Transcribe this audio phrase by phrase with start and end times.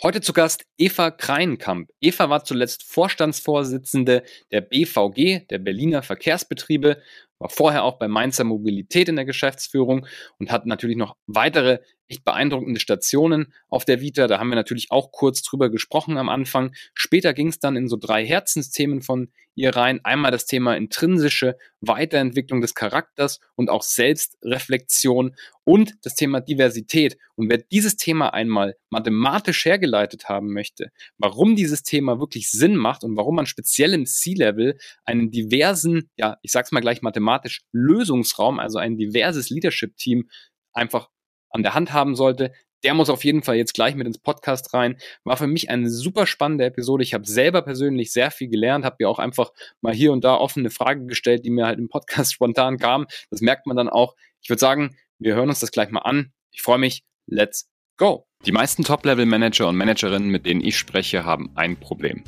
[0.00, 1.90] Heute zu Gast Eva Kreinkamp.
[2.00, 7.02] Eva war zuletzt Vorstandsvorsitzende der BVG, der Berliner Verkehrsbetriebe,
[7.38, 10.06] war vorher auch bei Mainzer Mobilität in der Geschäftsführung
[10.38, 14.26] und hat natürlich noch weitere echt beeindruckende Stationen auf der Vita.
[14.26, 16.74] Da haben wir natürlich auch kurz drüber gesprochen am Anfang.
[16.94, 20.00] Später ging es dann in so drei Herzensthemen von ihr rein.
[20.04, 25.34] Einmal das Thema intrinsische Weiterentwicklung des Charakters und auch Selbstreflexion
[25.64, 27.18] und das Thema Diversität.
[27.34, 33.04] Und wer dieses Thema einmal mathematisch hergeleitet haben möchte, warum dieses Thema wirklich Sinn macht
[33.04, 37.27] und warum man speziell im C-Level einen diversen, ja, ich sag's mal gleich mathematisch,
[37.72, 40.28] Lösungsraum, also ein diverses Leadership-Team
[40.72, 41.08] einfach
[41.50, 42.52] an der Hand haben sollte,
[42.84, 44.96] der muss auf jeden Fall jetzt gleich mit ins Podcast rein.
[45.24, 47.02] War für mich eine super spannende Episode.
[47.02, 49.50] Ich habe selber persönlich sehr viel gelernt, habe mir auch einfach
[49.80, 53.06] mal hier und da offene Fragen gestellt, die mir halt im Podcast spontan kamen.
[53.30, 54.14] Das merkt man dann auch.
[54.40, 56.32] Ich würde sagen, wir hören uns das gleich mal an.
[56.52, 57.04] Ich freue mich.
[57.26, 58.26] Let's go.
[58.46, 62.22] Die meisten Top-Level-Manager und Managerinnen, mit denen ich spreche, haben ein Problem.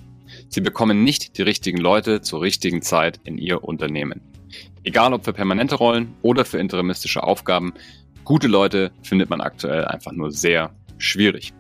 [0.49, 4.21] Sie bekommen nicht die richtigen Leute zur richtigen Zeit in ihr Unternehmen.
[4.83, 7.75] Egal ob für permanente Rollen oder für interimistische Aufgaben,
[8.31, 11.53] Gute Leute findet man aktuell einfach nur sehr schwierig.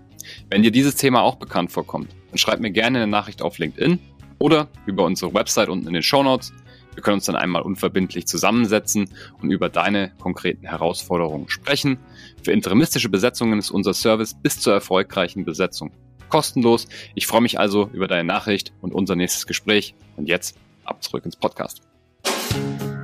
[0.50, 3.98] Wenn dir dieses Thema auch bekannt vorkommt, dann schreib mir gerne eine Nachricht auf LinkedIn
[4.38, 6.52] oder über unsere Website unten in den Show Notes.
[6.94, 9.10] Wir können uns dann einmal unverbindlich zusammensetzen
[9.42, 11.98] und über deine konkreten Herausforderungen sprechen.
[12.42, 15.90] Für interimistische Besetzungen ist unser Service bis zur erfolgreichen Besetzung
[16.28, 16.86] kostenlos.
[17.16, 19.94] Ich freue mich also über deine Nachricht und unser nächstes Gespräch.
[20.16, 21.82] Und jetzt ab zurück ins Podcast.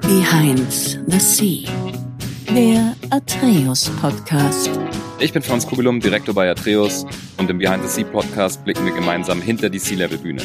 [0.07, 0.71] Behind
[1.09, 1.69] the Sea
[2.55, 4.71] der Atreus Podcast.
[5.19, 7.05] Ich bin Franz Kugelum, Direktor bei Atreus
[7.39, 10.43] und im Behind the Sea Podcast blicken wir gemeinsam hinter die Sea-Level Bühne.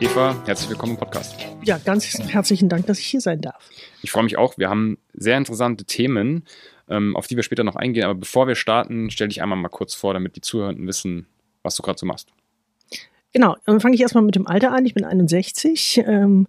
[0.00, 1.36] Eva, herzlich willkommen im Podcast.
[1.62, 3.68] Ja, ganz herzlichen Dank, dass ich hier sein darf.
[4.00, 4.56] Ich freue mich auch.
[4.56, 6.44] Wir haben sehr interessante Themen,
[6.88, 8.04] ähm, auf die wir später noch eingehen.
[8.04, 11.26] Aber bevor wir starten, stell dich einmal mal kurz vor, damit die Zuhörenden wissen,
[11.62, 12.32] was du gerade so machst.
[13.32, 14.86] Genau, dann fange ich erstmal mit dem Alter an.
[14.86, 16.02] Ich bin 61.
[16.06, 16.46] Ähm,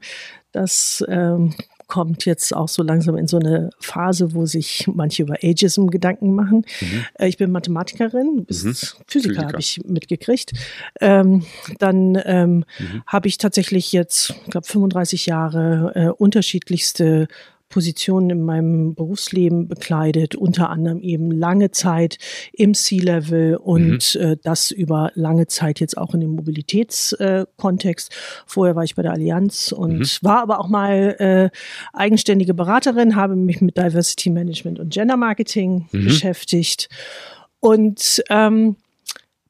[0.52, 1.54] das ähm,
[1.90, 6.34] kommt jetzt auch so langsam in so eine Phase, wo sich manche über Ageism Gedanken
[6.34, 6.64] machen.
[6.80, 7.06] Mhm.
[7.16, 8.72] Äh, ich bin Mathematikerin, bis mhm.
[8.72, 9.48] Physiker, Physiker.
[9.48, 10.54] habe ich mitgekriegt.
[11.02, 11.46] Ähm,
[11.80, 13.04] dann ähm, mhm.
[13.08, 17.28] habe ich tatsächlich jetzt, ich glaube, 35 Jahre äh, unterschiedlichste
[17.70, 22.18] Positionen in meinem Berufsleben bekleidet, unter anderem eben lange Zeit
[22.52, 24.22] im C-Level und mhm.
[24.22, 28.12] äh, das über lange Zeit jetzt auch in dem Mobilitätskontext.
[28.12, 28.16] Äh,
[28.48, 30.08] Vorher war ich bei der Allianz und mhm.
[30.22, 31.50] war aber auch mal äh,
[31.94, 36.06] eigenständige Beraterin, habe mich mit Diversity Management und Gender Marketing mhm.
[36.06, 36.90] beschäftigt
[37.60, 38.78] und ähm,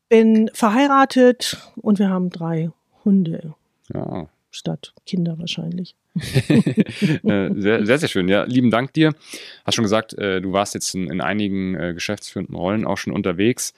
[0.09, 2.71] bin verheiratet und wir haben drei
[3.05, 3.53] Hunde.
[3.93, 4.27] Ja.
[4.51, 5.95] Statt Kinder wahrscheinlich.
[7.23, 8.27] Äh, sehr, sehr, sehr schön.
[8.27, 9.13] Ja, lieben Dank dir.
[9.65, 13.13] Hast schon gesagt, äh, du warst jetzt in, in einigen äh, geschäftsführenden Rollen auch schon
[13.13, 13.73] unterwegs.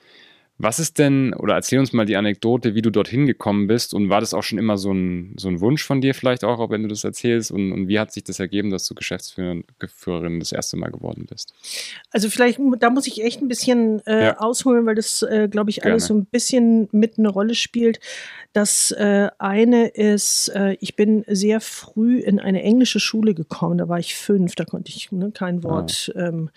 [0.63, 4.09] Was ist denn, oder erzähl uns mal die Anekdote, wie du dorthin gekommen bist und
[4.09, 6.83] war das auch schon immer so ein, so ein Wunsch von dir vielleicht auch, wenn
[6.83, 10.77] du das erzählst und, und wie hat sich das ergeben, dass du Geschäftsführerin das erste
[10.77, 11.55] Mal geworden bist?
[12.11, 14.37] Also vielleicht, da muss ich echt ein bisschen äh, ja.
[14.37, 16.21] ausholen, weil das, äh, glaube ich, alles Gerne.
[16.21, 17.99] so ein bisschen mit eine Rolle spielt.
[18.53, 23.89] Das äh, eine ist, äh, ich bin sehr früh in eine englische Schule gekommen, da
[23.89, 25.63] war ich fünf, da konnte ich ne, kein ah.
[25.63, 26.27] Wort ah.
[26.27, 26.51] ähm,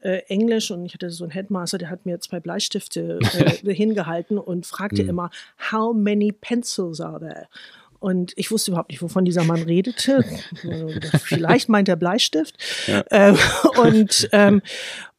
[0.00, 3.18] äh, Englisch und ich hatte so einen Headmaster, der hat mir zwei Bleistifte
[3.64, 5.08] äh, hingehalten und fragte mhm.
[5.10, 5.30] immer,
[5.72, 7.48] how many pencils are there?
[8.00, 10.24] Und ich wusste überhaupt nicht, wovon dieser Mann redete.
[11.20, 12.56] Vielleicht meint er Bleistift.
[12.86, 13.04] Ja.
[13.10, 13.36] Ähm,
[13.82, 14.62] und, ähm,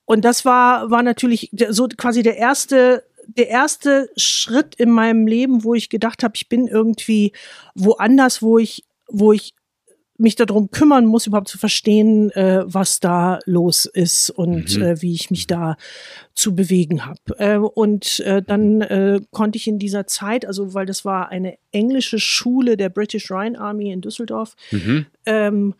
[0.06, 3.04] und das war, war natürlich so quasi der erste
[3.38, 7.32] der erste Schritt in meinem Leben, wo ich gedacht habe, ich bin irgendwie
[7.76, 9.54] woanders, wo ich, wo ich
[10.20, 14.84] mich darum kümmern muss, überhaupt zu verstehen, äh, was da los ist und mhm.
[14.84, 15.78] äh, wie ich mich da
[16.34, 17.20] zu bewegen habe.
[17.38, 21.58] Äh, und äh, dann äh, konnte ich in dieser Zeit, also weil das war eine
[21.72, 25.06] englische Schule der British Rhine Army in Düsseldorf, mhm.
[25.26, 25.76] ähm,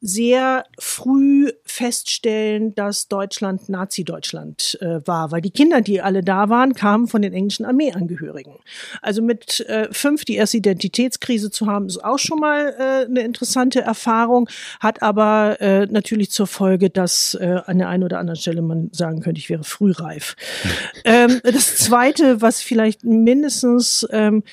[0.00, 6.74] sehr früh feststellen, dass Deutschland Nazi-Deutschland äh, war, weil die Kinder, die alle da waren,
[6.74, 8.54] kamen von den englischen Armeeangehörigen.
[9.02, 13.22] Also mit äh, fünf die erste Identitätskrise zu haben, ist auch schon mal äh, eine
[13.22, 18.38] interessante Erfahrung, hat aber äh, natürlich zur Folge, dass äh, an der einen oder anderen
[18.38, 20.36] Stelle man sagen könnte, ich wäre frühreif.
[21.04, 24.44] ähm, das Zweite, was vielleicht mindestens ähm,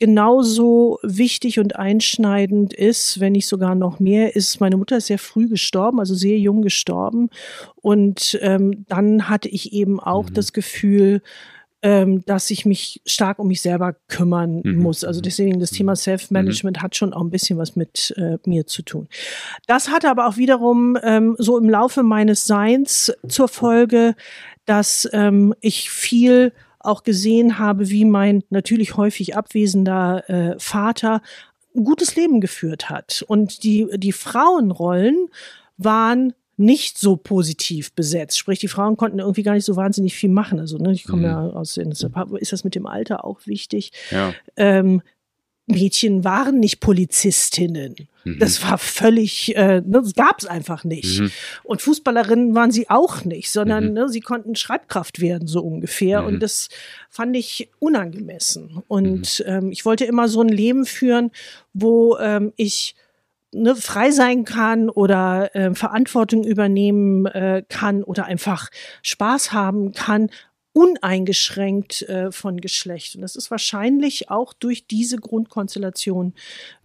[0.00, 5.18] genauso wichtig und einschneidend ist, wenn nicht sogar noch mehr, ist, meine Mutter ist sehr
[5.18, 7.28] früh gestorben, also sehr jung gestorben.
[7.76, 10.34] Und ähm, dann hatte ich eben auch mhm.
[10.34, 11.20] das Gefühl,
[11.82, 14.82] ähm, dass ich mich stark um mich selber kümmern mhm.
[14.82, 15.04] muss.
[15.04, 15.96] Also deswegen das Thema mhm.
[15.96, 16.82] Self-Management mhm.
[16.82, 19.06] hat schon auch ein bisschen was mit äh, mir zu tun.
[19.66, 24.14] Das hatte aber auch wiederum ähm, so im Laufe meines Seins zur Folge,
[24.64, 31.22] dass ähm, ich viel auch gesehen habe, wie mein natürlich häufig abwesender äh, Vater
[31.74, 33.24] ein gutes Leben geführt hat.
[33.28, 35.28] Und die, die Frauenrollen
[35.76, 38.38] waren nicht so positiv besetzt.
[38.38, 40.60] Sprich, die Frauen konnten irgendwie gar nicht so wahnsinnig viel machen.
[40.60, 41.28] Also, ne, ich komme mhm.
[41.28, 43.92] ja aus den, ist das mit dem Alter auch wichtig.
[44.10, 44.34] Ja.
[44.56, 45.00] Ähm,
[45.70, 47.94] Mädchen waren nicht Polizistinnen.
[48.24, 48.38] Mhm.
[48.38, 51.20] Das war völlig, äh, ne, das gab es einfach nicht.
[51.20, 51.30] Mhm.
[51.64, 53.92] Und Fußballerinnen waren sie auch nicht, sondern mhm.
[53.92, 56.24] ne, sie konnten Schreibkraft werden, so ungefähr.
[56.24, 56.40] Und mhm.
[56.40, 56.68] das
[57.08, 58.82] fand ich unangemessen.
[58.88, 59.52] Und mhm.
[59.52, 61.30] ähm, ich wollte immer so ein Leben führen,
[61.72, 62.94] wo ähm, ich
[63.52, 68.68] ne, frei sein kann oder äh, Verantwortung übernehmen äh, kann oder einfach
[69.02, 70.30] Spaß haben kann,
[70.72, 73.16] uneingeschränkt äh, von Geschlecht.
[73.16, 76.34] Und das ist wahrscheinlich auch durch diese Grundkonstellation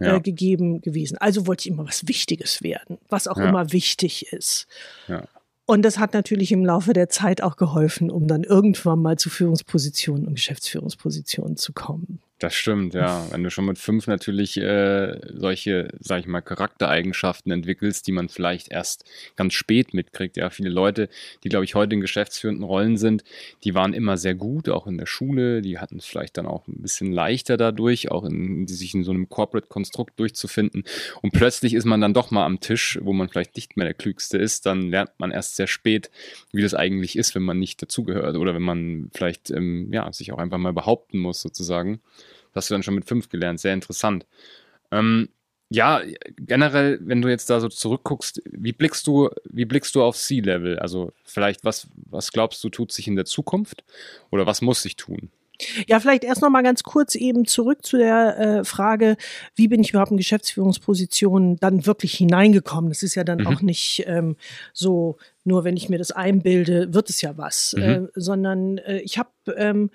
[0.00, 0.18] äh, ja.
[0.18, 1.18] gegeben gewesen.
[1.18, 3.48] Also wollte ich immer was Wichtiges werden, was auch ja.
[3.48, 4.66] immer wichtig ist.
[5.08, 5.24] Ja.
[5.66, 9.30] Und das hat natürlich im Laufe der Zeit auch geholfen, um dann irgendwann mal zu
[9.30, 12.20] Führungspositionen und Geschäftsführungspositionen zu kommen.
[12.38, 13.26] Das stimmt, ja.
[13.30, 18.28] Wenn du schon mit fünf natürlich äh, solche, sag ich mal, Charaktereigenschaften entwickelst, die man
[18.28, 19.04] vielleicht erst
[19.36, 20.36] ganz spät mitkriegt.
[20.36, 21.08] Ja, viele Leute,
[21.44, 23.24] die, glaube ich, heute in geschäftsführenden Rollen sind,
[23.64, 25.62] die waren immer sehr gut, auch in der Schule.
[25.62, 29.12] Die hatten es vielleicht dann auch ein bisschen leichter dadurch, auch in, sich in so
[29.12, 30.84] einem Corporate-Konstrukt durchzufinden.
[31.22, 33.94] Und plötzlich ist man dann doch mal am Tisch, wo man vielleicht nicht mehr der
[33.94, 34.66] Klügste ist.
[34.66, 36.10] Dann lernt man erst sehr spät,
[36.52, 40.32] wie das eigentlich ist, wenn man nicht dazugehört oder wenn man vielleicht, ähm, ja, sich
[40.32, 42.00] auch einfach mal behaupten muss, sozusagen.
[42.56, 43.60] Hast du dann schon mit fünf gelernt.
[43.60, 44.26] Sehr interessant.
[44.90, 45.28] Ähm,
[45.68, 46.00] ja,
[46.36, 50.78] generell, wenn du jetzt da so zurückguckst, wie blickst du, wie blickst du auf C-Level?
[50.78, 53.84] Also vielleicht, was, was glaubst du, tut sich in der Zukunft
[54.30, 55.30] oder was muss sich tun?
[55.86, 59.16] Ja, vielleicht erst noch mal ganz kurz eben zurück zu der äh, Frage,
[59.54, 62.90] wie bin ich überhaupt in Geschäftsführungspositionen dann wirklich hineingekommen?
[62.90, 63.46] Das ist ja dann mhm.
[63.46, 64.36] auch nicht ähm,
[64.72, 67.82] so, nur wenn ich mir das einbilde, wird es ja was, mhm.
[67.82, 69.90] äh, sondern äh, ich habe ähm,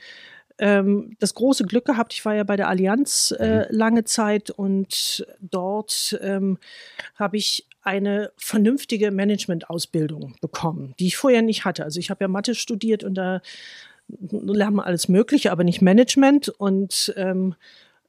[0.62, 3.66] ähm, das große Glück gehabt, ich war ja bei der Allianz äh, mhm.
[3.70, 6.60] lange Zeit und dort ähm,
[7.16, 11.84] habe ich eine vernünftige Management-Ausbildung bekommen, die ich vorher nicht hatte.
[11.84, 13.42] Also ich habe ja Mathe studiert und da
[14.08, 17.56] lernen wir alles Mögliche, aber nicht Management und ähm,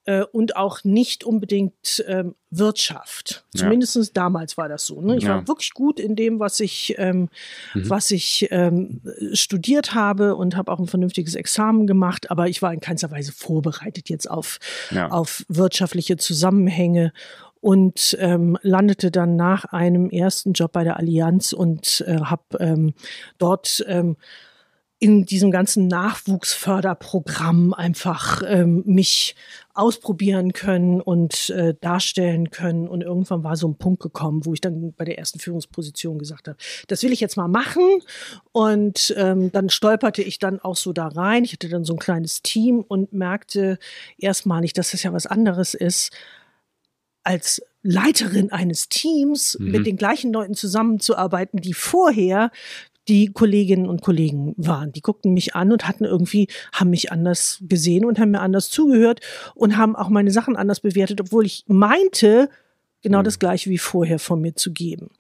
[0.05, 3.45] äh, und auch nicht unbedingt ähm, Wirtschaft.
[3.55, 4.03] Zumindest ja.
[4.13, 5.01] damals war das so.
[5.01, 5.17] Ne?
[5.17, 5.37] Ich ja.
[5.37, 7.29] war wirklich gut in dem, was ich, ähm,
[7.75, 7.91] mhm.
[7.91, 9.01] was ich ähm,
[9.33, 13.33] studiert habe und habe auch ein vernünftiges Examen gemacht, aber ich war in keinster Weise
[13.33, 14.59] vorbereitet jetzt auf,
[14.91, 15.09] ja.
[15.09, 17.13] auf wirtschaftliche Zusammenhänge
[17.61, 22.93] und ähm, landete dann nach einem ersten Job bei der Allianz und äh, habe ähm,
[23.39, 24.17] dort ähm,
[25.03, 29.35] in diesem ganzen Nachwuchsförderprogramm einfach ähm, mich
[29.75, 32.87] ausprobieren können und äh, darstellen können.
[32.87, 36.47] Und irgendwann war so ein Punkt gekommen, wo ich dann bei der ersten Führungsposition gesagt
[36.47, 36.57] habe,
[36.87, 37.83] das will ich jetzt mal machen.
[38.53, 41.43] Und ähm, dann stolperte ich dann auch so da rein.
[41.43, 43.81] Ich hatte dann so ein kleines Team und merkte
[44.19, 46.13] erstmalig, dass das ja was anderes ist
[47.25, 49.73] als Leiterin eines Teams mhm.
[49.73, 52.53] mit den gleichen Leuten zusammenzuarbeiten, die vorher
[53.09, 54.93] die Kolleginnen und Kollegen waren.
[54.93, 58.71] Die guckten mich an und hatten irgendwie, haben mich anders gesehen und haben mir anders
[58.71, 59.21] zugehört
[59.55, 62.49] und haben auch meine Sachen anders bewertet, obwohl ich meinte,
[63.03, 63.25] genau mhm.
[63.25, 65.11] das gleiche wie vorher von mir zu geben.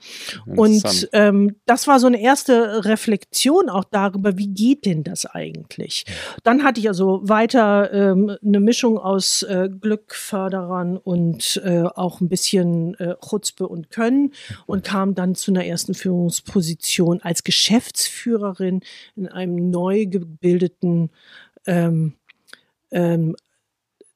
[0.46, 6.04] Und ähm, das war so eine erste Reflexion auch darüber, wie geht denn das eigentlich?
[6.42, 12.28] Dann hatte ich also weiter ähm, eine Mischung aus äh, Glückförderern und äh, auch ein
[12.28, 14.32] bisschen äh, Chutzpe und Können
[14.66, 18.80] und kam dann zu einer ersten Führungsposition als Geschäftsführerin
[19.16, 21.10] in einem neu gebildeten
[21.66, 22.14] ähm,
[22.90, 23.36] ähm,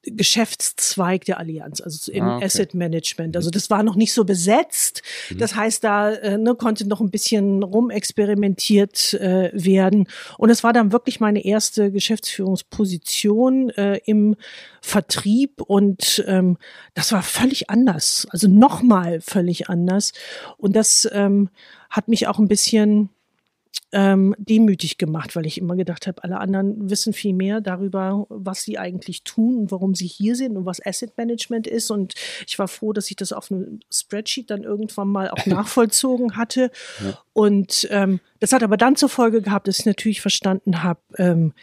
[0.06, 2.44] Geschäftszweig der Allianz, also im ah, okay.
[2.44, 3.36] Asset Management.
[3.36, 5.02] Also das war noch nicht so besetzt.
[5.30, 5.38] Mhm.
[5.38, 10.08] Das heißt, da äh, ne, konnte noch ein bisschen rumexperimentiert äh, werden.
[10.38, 14.36] Und es war dann wirklich meine erste Geschäftsführungsposition äh, im
[14.80, 16.58] Vertrieb und ähm,
[16.94, 18.26] das war völlig anders.
[18.30, 20.12] Also nochmal völlig anders.
[20.56, 21.50] Und das ähm,
[21.90, 23.10] hat mich auch ein bisschen
[23.96, 28.60] ähm, demütig gemacht, weil ich immer gedacht habe, alle anderen wissen viel mehr darüber, was
[28.60, 31.90] sie eigentlich tun und warum sie hier sind und was Asset Management ist.
[31.90, 32.12] Und
[32.46, 36.70] ich war froh, dass ich das auf einem Spreadsheet dann irgendwann mal auch nachvollzogen hatte.
[37.02, 37.18] Ja.
[37.32, 41.54] Und ähm, das hat aber dann zur Folge gehabt, dass ich natürlich verstanden habe, ähm,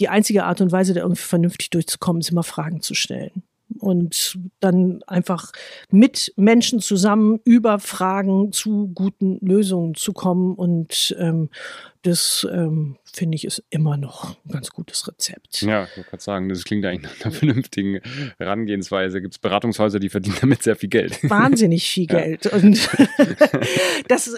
[0.00, 3.44] die einzige Art und Weise, da irgendwie vernünftig durchzukommen, ist immer Fragen zu stellen
[3.78, 5.52] und dann einfach
[5.90, 10.54] mit Menschen zusammen über Fragen zu guten Lösungen zu kommen.
[10.54, 11.48] Und ähm,
[12.02, 15.62] das ähm, finde ich ist immer noch ein ganz gutes Rezept.
[15.62, 18.00] Ja, ich wollte gerade sagen, das klingt eigentlich nach einer vernünftigen
[18.38, 19.20] Herangehensweise.
[19.20, 21.18] Gibt es Beratungshäuser, die verdienen damit sehr viel Geld.
[21.28, 22.44] Wahnsinnig viel Geld.
[22.44, 22.52] Ja.
[22.52, 22.88] Und,
[24.08, 24.28] das,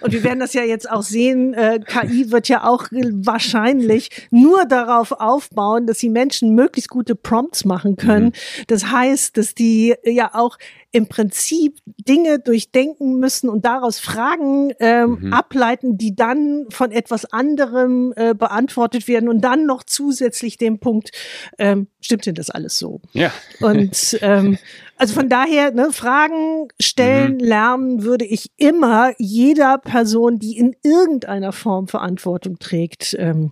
[0.00, 4.64] und wir werden das ja jetzt auch sehen, äh, KI wird ja auch wahrscheinlich nur
[4.64, 8.26] darauf aufbauen, dass die Menschen möglichst gute Prompts machen können.
[8.26, 8.64] Mhm.
[8.68, 10.58] Das heißt, dass die ja auch
[10.92, 15.32] im Prinzip Dinge durchdenken müssen und daraus Fragen ähm, mhm.
[15.32, 21.10] ableiten, die dann von etwas anderem äh, beantwortet werden und dann noch zusätzlich den Punkt,
[21.58, 23.00] ähm, stimmt denn das alles so?
[23.12, 23.32] Ja.
[23.60, 24.58] Und ähm,
[25.02, 27.40] also von daher, ne, Fragen stellen, mhm.
[27.40, 33.50] lernen würde ich immer jeder Person, die in irgendeiner Form Verantwortung trägt, ähm,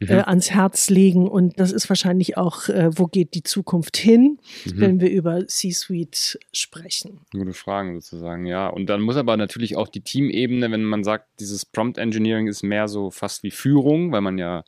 [0.00, 0.08] mhm.
[0.08, 1.28] äh, ans Herz legen.
[1.28, 4.80] Und das ist wahrscheinlich auch, äh, wo geht die Zukunft hin, mhm.
[4.80, 7.20] wenn wir über C-Suite sprechen.
[7.30, 8.66] Gute Fragen sozusagen, ja.
[8.66, 12.62] Und dann muss aber natürlich auch die Teamebene, wenn man sagt, dieses Prompt Engineering ist
[12.62, 14.64] mehr so fast wie Führung, weil man ja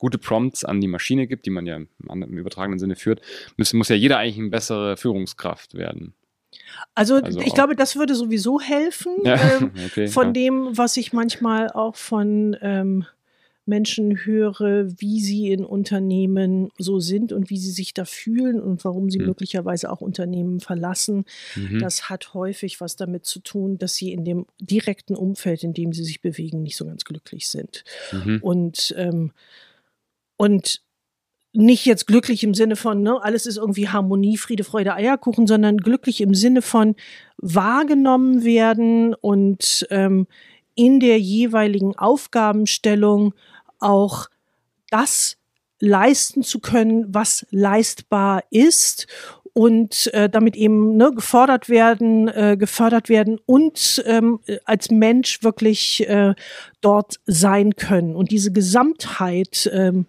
[0.00, 1.88] gute Prompts an die Maschine gibt, die man ja im,
[2.36, 3.20] übertragenen Sinne führt,
[3.56, 6.14] muss, muss ja jeder eigentlich eine bessere Führungskraft werden.
[6.96, 10.32] Also, also ich glaube, das würde sowieso helfen, ja, ähm, okay, von ja.
[10.32, 13.06] dem, was ich manchmal auch von ähm,
[13.66, 18.84] Menschen höre, wie sie in Unternehmen so sind und wie sie sich da fühlen und
[18.84, 19.26] warum sie mhm.
[19.26, 21.24] möglicherweise auch Unternehmen verlassen.
[21.54, 21.78] Mhm.
[21.78, 25.92] Das hat häufig was damit zu tun, dass sie in dem direkten Umfeld, in dem
[25.92, 27.84] sie sich bewegen, nicht so ganz glücklich sind.
[28.12, 28.38] Mhm.
[28.42, 29.32] Und ähm,
[30.40, 30.80] und
[31.52, 35.76] nicht jetzt glücklich im Sinne von, ne, alles ist irgendwie Harmonie, Friede, Freude, Eierkuchen, sondern
[35.76, 36.96] glücklich im Sinne von
[37.36, 40.26] wahrgenommen werden und ähm,
[40.74, 43.34] in der jeweiligen Aufgabenstellung
[43.80, 44.28] auch
[44.88, 45.36] das
[45.78, 49.08] leisten zu können, was leistbar ist
[49.54, 56.08] und äh, damit eben ne, gefordert werden, äh, gefördert werden und ähm, als Mensch wirklich
[56.08, 56.34] äh,
[56.80, 58.16] dort sein können.
[58.16, 60.06] Und diese Gesamtheit, ähm,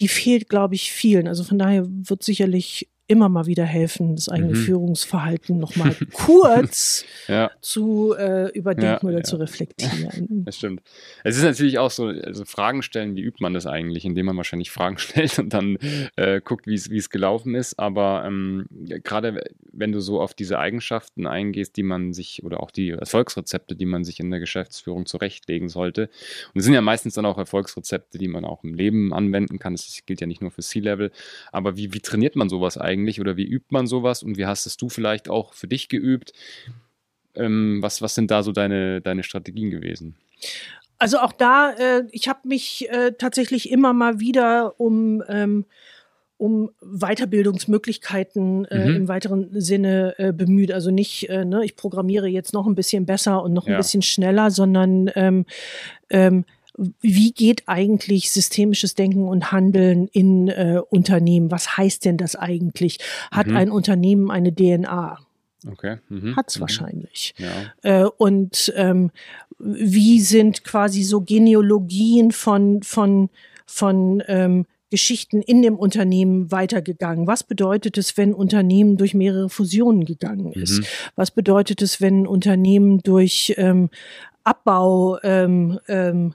[0.00, 1.28] die fehlt, glaube ich, vielen.
[1.28, 4.56] Also von daher wird sicherlich immer mal wieder helfen, das eigene mhm.
[4.56, 7.50] Führungsverhalten nochmal kurz ja.
[7.60, 9.24] zu äh, überdenken ja, oder ja.
[9.24, 10.28] zu reflektieren.
[10.44, 10.82] Das stimmt.
[11.24, 14.36] Es ist natürlich auch so, also Fragen stellen, wie übt man das eigentlich, indem man
[14.36, 15.76] wahrscheinlich Fragen stellt und dann
[16.16, 17.78] äh, guckt, wie es gelaufen ist.
[17.78, 18.66] Aber ähm,
[19.04, 23.76] gerade wenn du so auf diese Eigenschaften eingehst, die man sich oder auch die Erfolgsrezepte,
[23.76, 26.08] die man sich in der Geschäftsführung zurechtlegen sollte.
[26.54, 29.74] Und es sind ja meistens dann auch Erfolgsrezepte, die man auch im Leben anwenden kann.
[29.74, 31.10] Das gilt ja nicht nur für C-Level.
[31.50, 33.01] Aber wie, wie trainiert man sowas eigentlich?
[33.02, 35.88] Eigentlich oder wie übt man sowas und wie hast es du vielleicht auch für dich
[35.88, 36.32] geübt?
[37.34, 40.16] Ähm, was, was sind da so deine, deine Strategien gewesen?
[40.98, 45.64] Also auch da, äh, ich habe mich äh, tatsächlich immer mal wieder um, ähm,
[46.36, 48.96] um Weiterbildungsmöglichkeiten äh, mhm.
[48.96, 50.70] im weiteren Sinne äh, bemüht.
[50.70, 53.78] Also nicht, äh, ne, ich programmiere jetzt noch ein bisschen besser und noch ein ja.
[53.78, 55.46] bisschen schneller, sondern ähm,
[56.10, 56.44] ähm,
[57.00, 61.50] wie geht eigentlich systemisches Denken und Handeln in äh, Unternehmen?
[61.50, 62.98] Was heißt denn das eigentlich?
[63.30, 63.56] Hat mhm.
[63.56, 65.18] ein Unternehmen eine DNA?
[65.70, 65.98] Okay.
[66.08, 66.36] Mhm.
[66.36, 66.60] Hat es mhm.
[66.60, 67.34] wahrscheinlich.
[67.38, 67.50] Ja.
[67.82, 69.10] Äh, und ähm,
[69.58, 73.30] wie sind quasi so Genealogien von, von,
[73.66, 77.26] von ähm, Geschichten in dem Unternehmen weitergegangen?
[77.26, 80.80] Was bedeutet es, wenn Unternehmen durch mehrere Fusionen gegangen ist?
[80.80, 80.84] Mhm.
[81.16, 83.88] Was bedeutet es, wenn Unternehmen durch ähm,
[84.44, 86.34] Abbau ähm, ähm,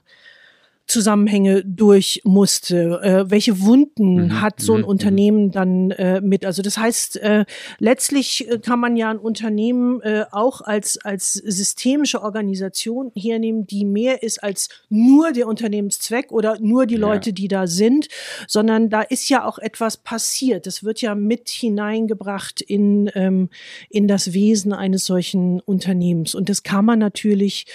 [0.88, 4.40] Zusammenhänge durch musste, äh, welche Wunden mhm.
[4.40, 4.86] hat so ein mhm.
[4.86, 6.46] Unternehmen dann äh, mit.
[6.46, 7.44] Also das heißt, äh,
[7.78, 13.84] letztlich äh, kann man ja ein Unternehmen äh, auch als, als systemische Organisation hernehmen, die
[13.84, 17.34] mehr ist als nur der Unternehmenszweck oder nur die Leute, ja.
[17.34, 18.08] die da sind,
[18.46, 20.66] sondern da ist ja auch etwas passiert.
[20.66, 23.50] Das wird ja mit hineingebracht in, ähm,
[23.90, 26.34] in das Wesen eines solchen Unternehmens.
[26.34, 27.66] Und das kann man natürlich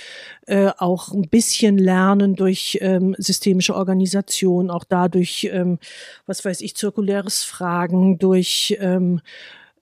[0.48, 5.80] äh, auch ein bisschen lernen durch ähm, systemische Organisation, auch dadurch, ähm,
[6.26, 9.22] was weiß ich, zirkuläres Fragen, durch ähm,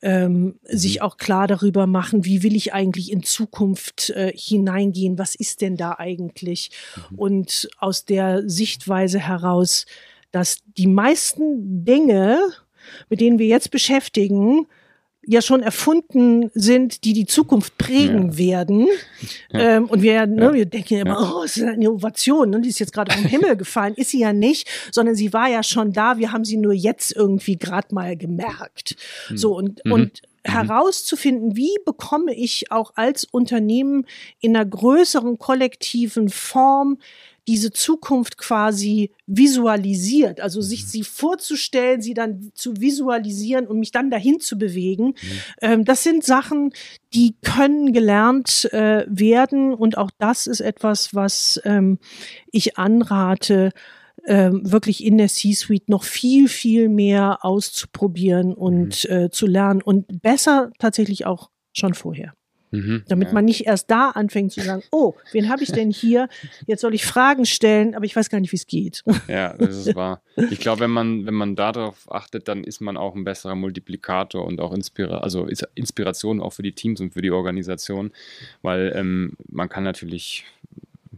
[0.01, 1.01] ähm, sich mhm.
[1.01, 5.77] auch klar darüber machen, wie will ich eigentlich in Zukunft äh, hineingehen, was ist denn
[5.77, 6.71] da eigentlich?
[7.11, 7.19] Mhm.
[7.19, 9.85] Und aus der Sichtweise heraus,
[10.31, 12.39] dass die meisten Dinge,
[13.09, 14.67] mit denen wir jetzt beschäftigen,
[15.25, 18.37] ja schon erfunden sind, die die Zukunft prägen ja.
[18.37, 18.87] werden.
[19.51, 19.77] Ja.
[19.77, 20.53] Ähm, und wir, ne, ja.
[20.53, 23.55] wir denken immer, oh, es ist eine Innovation, ne, die ist jetzt gerade vom Himmel
[23.57, 23.93] gefallen.
[23.95, 26.17] Ist sie ja nicht, sondern sie war ja schon da.
[26.17, 28.95] Wir haben sie nur jetzt irgendwie gerade mal gemerkt.
[29.29, 29.37] Mhm.
[29.37, 29.91] So und, mhm.
[29.91, 30.51] und mhm.
[30.51, 34.07] herauszufinden, wie bekomme ich auch als Unternehmen
[34.39, 36.97] in einer größeren kollektiven Form
[37.47, 40.63] diese Zukunft quasi visualisiert, also mhm.
[40.63, 45.07] sich sie vorzustellen, sie dann zu visualisieren und mich dann dahin zu bewegen.
[45.07, 45.41] Mhm.
[45.61, 46.71] Ähm, das sind Sachen,
[47.13, 51.97] die können gelernt äh, werden und auch das ist etwas, was ähm,
[52.51, 53.71] ich anrate,
[54.27, 59.15] ähm, wirklich in der C-Suite noch viel, viel mehr auszuprobieren und mhm.
[59.15, 62.33] äh, zu lernen und besser tatsächlich auch schon vorher.
[62.71, 63.33] Mhm, Damit ja.
[63.33, 66.29] man nicht erst da anfängt zu sagen, oh, wen habe ich denn hier?
[66.67, 69.03] Jetzt soll ich Fragen stellen, aber ich weiß gar nicht, wie es geht.
[69.27, 70.21] Ja, das ist wahr.
[70.49, 74.45] Ich glaube, wenn man, wenn man darauf achtet, dann ist man auch ein besserer Multiplikator
[74.45, 78.11] und auch Inspira also Inspiration auch für die Teams und für die Organisation,
[78.61, 80.45] weil ähm, man kann natürlich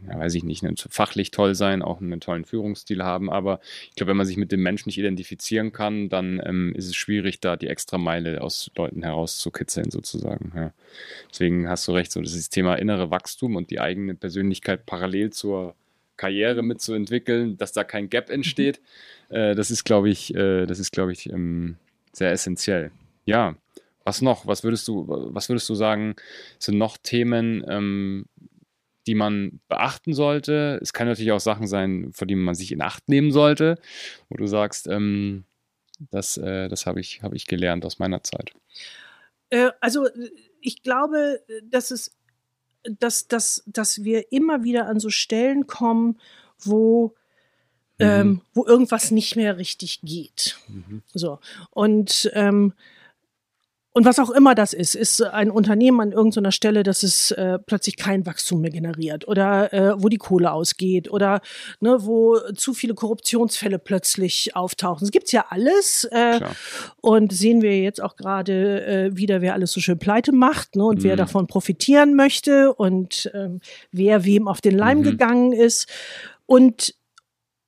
[0.08, 3.30] ja, weiß ich nicht, fachlich toll sein, auch einen tollen Führungsstil haben.
[3.30, 6.86] Aber ich glaube, wenn man sich mit dem Menschen nicht identifizieren kann, dann ähm, ist
[6.86, 10.52] es schwierig, da die extra Meile aus Leuten herauszukitzeln, sozusagen.
[10.54, 10.72] Ja.
[11.30, 14.86] Deswegen hast du recht, so das ist das Thema innere Wachstum und die eigene Persönlichkeit
[14.86, 15.74] parallel zur
[16.16, 18.80] Karriere mitzuentwickeln, dass da kein Gap entsteht.
[19.30, 21.76] Äh, das ist, glaube ich, äh, das ist, glaube ich, ähm,
[22.12, 22.90] sehr essentiell.
[23.24, 23.56] Ja.
[24.06, 24.46] Was noch?
[24.46, 26.14] Was würdest du, was würdest du sagen,
[26.58, 28.26] sind noch Themen, ähm,
[29.06, 30.78] die man beachten sollte.
[30.82, 33.78] Es kann natürlich auch Sachen sein, vor denen man sich in Acht nehmen sollte,
[34.28, 35.44] wo du sagst, ähm,
[36.10, 38.52] das, äh, das habe ich, hab ich gelernt aus meiner Zeit.
[39.50, 40.08] Äh, also
[40.60, 42.16] ich glaube, dass es
[42.84, 46.18] dass, dass, dass wir immer wieder an so Stellen kommen,
[46.58, 47.14] wo
[47.98, 48.06] mhm.
[48.06, 50.58] ähm, wo irgendwas nicht mehr richtig geht.
[50.68, 51.02] Mhm.
[51.12, 51.38] So.
[51.70, 52.74] Und ähm,
[53.96, 57.60] und was auch immer das ist, ist ein Unternehmen an irgendeiner Stelle, dass es äh,
[57.60, 61.40] plötzlich kein Wachstum mehr generiert oder äh, wo die Kohle ausgeht oder
[61.78, 65.04] ne, wo zu viele Korruptionsfälle plötzlich auftauchen.
[65.04, 66.40] Es gibt's ja alles äh,
[67.02, 70.84] und sehen wir jetzt auch gerade äh, wieder, wer alles so schön pleite macht ne,
[70.84, 71.04] und mhm.
[71.04, 73.60] wer davon profitieren möchte und ähm,
[73.92, 75.04] wer wem auf den Leim mhm.
[75.04, 75.88] gegangen ist
[76.46, 76.96] und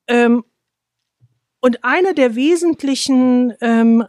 [0.09, 0.43] ähm,
[1.61, 4.05] und einer der wesentlichen ähm,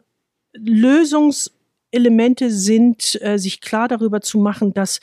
[0.53, 1.56] Lösungs
[1.97, 4.99] Elemente sind, äh, sich klar darüber zu machen, dass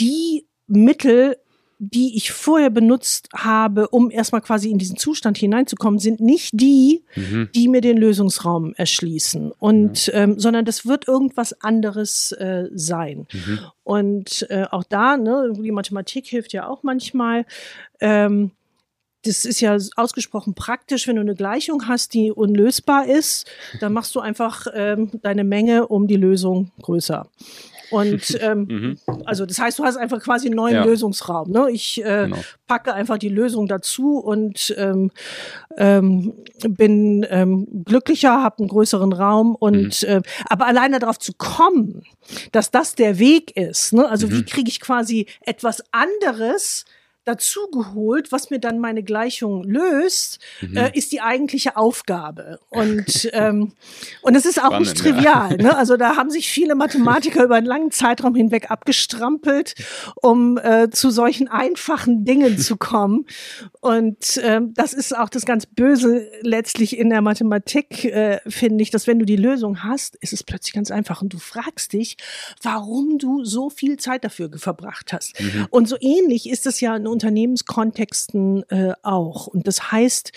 [0.00, 1.36] die Mittel,
[1.78, 7.04] die ich vorher benutzt habe, um erstmal quasi in diesen Zustand hineinzukommen, sind nicht die,
[7.14, 7.50] mhm.
[7.54, 9.52] die mir den Lösungsraum erschließen.
[9.52, 10.12] Und, mhm.
[10.14, 13.26] ähm, sondern das wird irgendwas anderes äh, sein.
[13.32, 13.58] Mhm.
[13.84, 17.44] Und äh, auch da, ne, die Mathematik hilft ja auch manchmal.
[18.00, 18.52] Ähm,
[19.26, 23.46] das ist ja ausgesprochen praktisch, wenn du eine Gleichung hast, die unlösbar ist,
[23.80, 27.26] dann machst du einfach ähm, deine Menge um die Lösung größer.
[27.90, 28.98] Und ähm, mhm.
[29.24, 30.84] also das heißt, du hast einfach quasi einen neuen ja.
[30.84, 31.50] Lösungsraum.
[31.50, 31.70] Ne?
[31.70, 32.38] Ich äh, genau.
[32.66, 35.10] packe einfach die Lösung dazu und ähm,
[35.76, 36.32] ähm,
[36.68, 39.54] bin ähm, glücklicher, habe einen größeren Raum.
[39.54, 40.08] Und mhm.
[40.08, 42.02] äh, aber alleine darauf zu kommen,
[42.52, 43.92] dass das der Weg ist.
[43.92, 44.08] Ne?
[44.08, 44.32] Also mhm.
[44.32, 46.84] wie kriege ich quasi etwas anderes
[47.26, 50.76] dazugeholt, was mir dann meine Gleichung löst, mhm.
[50.76, 52.60] äh, ist die eigentliche Aufgabe.
[52.70, 53.72] Und, ähm,
[54.22, 55.50] und das ist auch Spannend, nicht trivial.
[55.50, 55.56] Ja.
[55.56, 55.76] Ne?
[55.86, 59.74] Also da haben sich viele Mathematiker über einen langen Zeitraum hinweg abgestrampelt,
[60.16, 63.26] um äh, zu solchen einfachen Dingen zu kommen.
[63.80, 68.90] Und ähm, das ist auch das ganz Böse letztlich in der Mathematik, äh, finde ich,
[68.90, 72.16] dass wenn du die Lösung hast, ist es plötzlich ganz einfach und du fragst dich,
[72.62, 75.38] warum du so viel Zeit dafür verbracht hast.
[75.40, 75.66] Mhm.
[75.70, 79.46] Und so ähnlich ist es ja in Unternehmenskontexten äh, auch.
[79.46, 80.32] Und das heißt,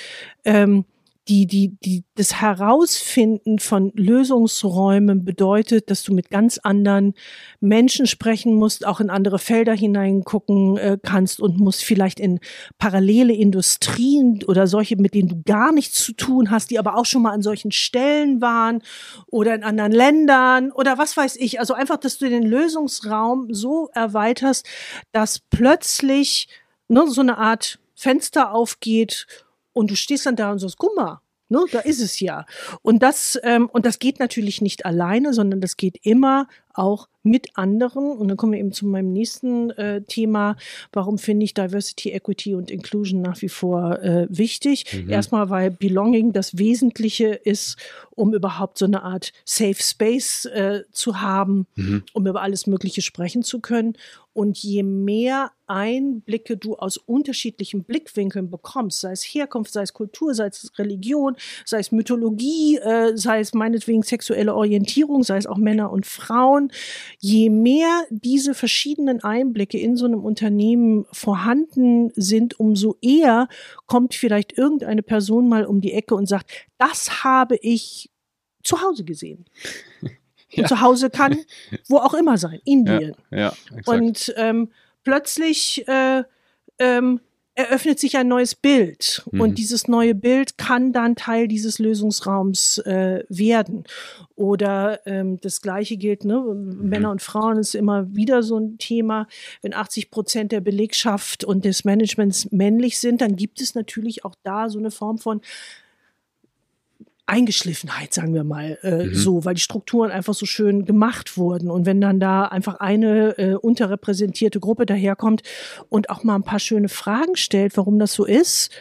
[0.46, 0.86] ähm,
[1.30, 7.14] die, die, die, das Herausfinden von Lösungsräumen bedeutet, dass du mit ganz anderen
[7.60, 12.40] Menschen sprechen musst, auch in andere Felder hineingucken äh, kannst und musst vielleicht in
[12.80, 17.06] parallele Industrien oder solche, mit denen du gar nichts zu tun hast, die aber auch
[17.06, 18.82] schon mal an solchen Stellen waren
[19.28, 21.60] oder in anderen Ländern oder was weiß ich.
[21.60, 24.66] Also einfach, dass du den Lösungsraum so erweiterst,
[25.12, 26.48] dass plötzlich
[26.90, 29.28] ne, so eine Art Fenster aufgeht
[29.74, 32.46] und du stehst dann da und sagst, guck mal, ne, da ist es ja.
[32.82, 37.58] Und das, ähm, und das geht natürlich nicht alleine, sondern das geht immer auch mit
[37.58, 38.12] anderen.
[38.12, 40.56] Und dann kommen wir eben zu meinem nächsten äh, Thema.
[40.92, 44.86] Warum finde ich Diversity, Equity und Inclusion nach wie vor äh, wichtig?
[44.94, 45.10] Mhm.
[45.10, 47.78] Erstmal, weil Belonging das Wesentliche ist,
[48.16, 52.04] um überhaupt so eine Art Safe Space äh, zu haben, mhm.
[52.14, 53.94] um über alles Mögliche sprechen zu können.
[54.34, 60.34] Und je mehr Einblicke du aus unterschiedlichen Blickwinkeln bekommst, sei es Herkunft, sei es Kultur,
[60.34, 65.58] sei es Religion, sei es Mythologie, äh, sei es meinetwegen sexuelle Orientierung, sei es auch
[65.58, 66.59] Männer und Frauen,
[67.20, 73.48] je mehr diese verschiedenen Einblicke in so einem Unternehmen vorhanden sind, umso eher
[73.86, 78.10] kommt vielleicht irgendeine Person mal um die Ecke und sagt, das habe ich
[78.64, 79.46] zu Hause gesehen.
[80.52, 80.66] Ja.
[80.66, 81.38] zu Hause kann
[81.88, 83.16] wo auch immer sein, Indien.
[83.30, 83.54] Ja, ja
[83.86, 84.72] und ähm,
[85.04, 86.24] plötzlich äh,
[86.80, 87.22] ähm,
[87.60, 89.42] eröffnet sich ein neues Bild mhm.
[89.42, 93.84] und dieses neue Bild kann dann Teil dieses Lösungsraums äh, werden.
[94.36, 96.40] Oder ähm, das Gleiche gilt, ne?
[96.40, 96.88] Mhm.
[96.88, 99.28] Männer und Frauen ist immer wieder so ein Thema.
[99.62, 104.36] Wenn 80 Prozent der Belegschaft und des Managements männlich sind, dann gibt es natürlich auch
[104.44, 105.42] da so eine Form von
[107.30, 109.14] Eingeschliffenheit, sagen wir mal, äh, mhm.
[109.14, 111.70] so, weil die Strukturen einfach so schön gemacht wurden.
[111.70, 115.44] Und wenn dann da einfach eine äh, unterrepräsentierte Gruppe daherkommt
[115.90, 118.72] und auch mal ein paar schöne Fragen stellt, warum das so ist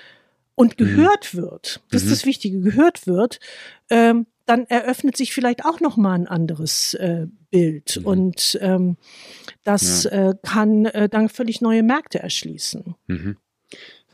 [0.55, 0.85] und mhm.
[0.85, 1.39] gehört mhm.
[1.39, 2.29] wird, das ist das mhm.
[2.29, 3.39] Wichtige, gehört wird,
[3.91, 8.07] ähm, dann eröffnet sich vielleicht auch noch mal ein anderes äh, Bild mhm.
[8.07, 8.97] und ähm,
[9.63, 10.31] das ja.
[10.31, 12.95] äh, kann äh, dann völlig neue Märkte erschließen.
[13.09, 13.37] Mhm.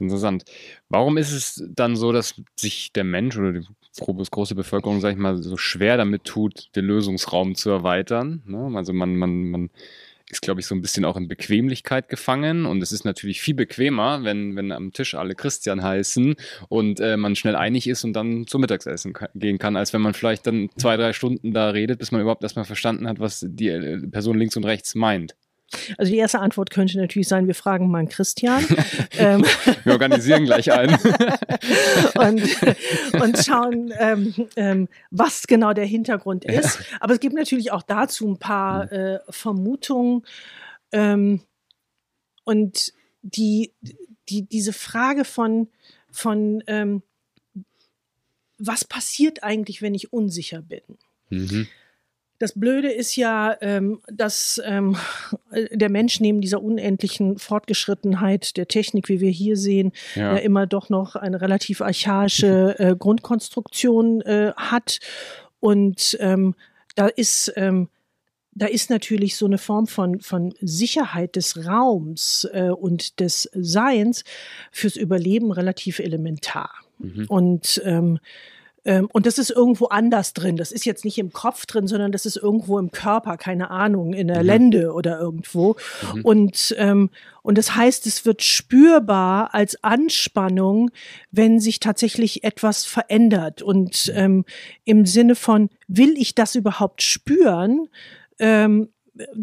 [0.01, 0.45] Interessant.
[0.89, 3.65] Warum ist es dann so, dass sich der Mensch oder die
[4.01, 8.43] große Bevölkerung, sag ich mal, so schwer damit tut, den Lösungsraum zu erweitern?
[8.47, 8.73] Ne?
[8.75, 9.71] Also man, man, man
[10.31, 12.67] ist, glaube ich, so ein bisschen auch in Bequemlichkeit gefangen.
[12.67, 16.35] Und es ist natürlich viel bequemer, wenn, wenn am Tisch alle Christian heißen
[16.69, 20.15] und äh, man schnell einig ist und dann zum Mittagessen gehen kann, als wenn man
[20.15, 23.69] vielleicht dann zwei, drei Stunden da redet, bis man überhaupt erstmal verstanden hat, was die
[23.69, 25.37] äh, Person links und rechts meint.
[25.99, 28.65] Also die erste Antwort könnte natürlich sein, wir fragen mal einen Christian.
[29.19, 29.45] ähm,
[29.85, 30.95] wir organisieren gleich einen.
[32.15, 36.79] und, und schauen, ähm, ähm, was genau der Hintergrund ist.
[37.01, 38.93] Aber es gibt natürlich auch dazu ein paar mhm.
[38.93, 40.23] äh, Vermutungen.
[40.93, 41.41] Ähm,
[42.45, 43.73] und die,
[44.29, 45.69] die, diese Frage von,
[46.11, 47.03] von ähm,
[48.59, 50.83] was passiert eigentlich, wenn ich unsicher bin?
[51.31, 51.67] Mhm.
[52.39, 54.97] Das Blöde ist ja, ähm, dass ähm,
[55.71, 60.37] der Mensch neben dieser unendlichen Fortgeschrittenheit der Technik, wie wir hier sehen, ja.
[60.37, 64.99] äh, immer doch noch eine relativ archaische äh, Grundkonstruktion äh, hat.
[65.61, 66.55] Und ähm,
[66.97, 67.89] da ist ähm,
[68.55, 74.25] da ist natürlich so eine Form von, von Sicherheit des Raums äh, und des Seins
[74.71, 76.71] fürs Überleben relativ elementar.
[76.99, 77.27] Mhm.
[77.29, 78.21] Und ähm,
[78.85, 80.57] und das ist irgendwo anders drin.
[80.57, 84.13] Das ist jetzt nicht im Kopf drin, sondern das ist irgendwo im Körper, keine Ahnung,
[84.13, 84.47] in der mhm.
[84.47, 85.77] Lende oder irgendwo.
[86.15, 86.21] Mhm.
[86.23, 87.11] Und, ähm,
[87.43, 90.91] und das heißt, es wird spürbar als Anspannung,
[91.31, 93.63] wenn sich tatsächlich etwas verändert.
[93.63, 94.45] Und ähm,
[94.85, 97.89] im Sinne von, will ich das überhaupt spüren?
[98.39, 98.89] Ähm,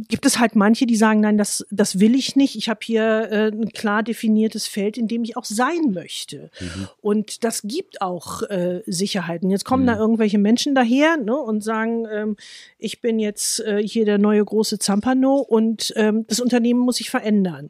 [0.10, 2.56] gibt es halt manche, die sagen, nein, das, das will ich nicht.
[2.56, 6.50] Ich habe hier äh, ein klar definiertes Feld, in dem ich auch sein möchte.
[6.60, 6.88] Mhm.
[7.02, 9.50] Und das gibt auch äh, Sicherheiten.
[9.50, 9.88] Jetzt kommen mhm.
[9.88, 12.36] da irgendwelche Menschen daher ne, und sagen, ähm,
[12.80, 17.10] ich bin jetzt äh, hier der neue große Zampano und ähm, das Unternehmen muss sich
[17.10, 17.70] verändern.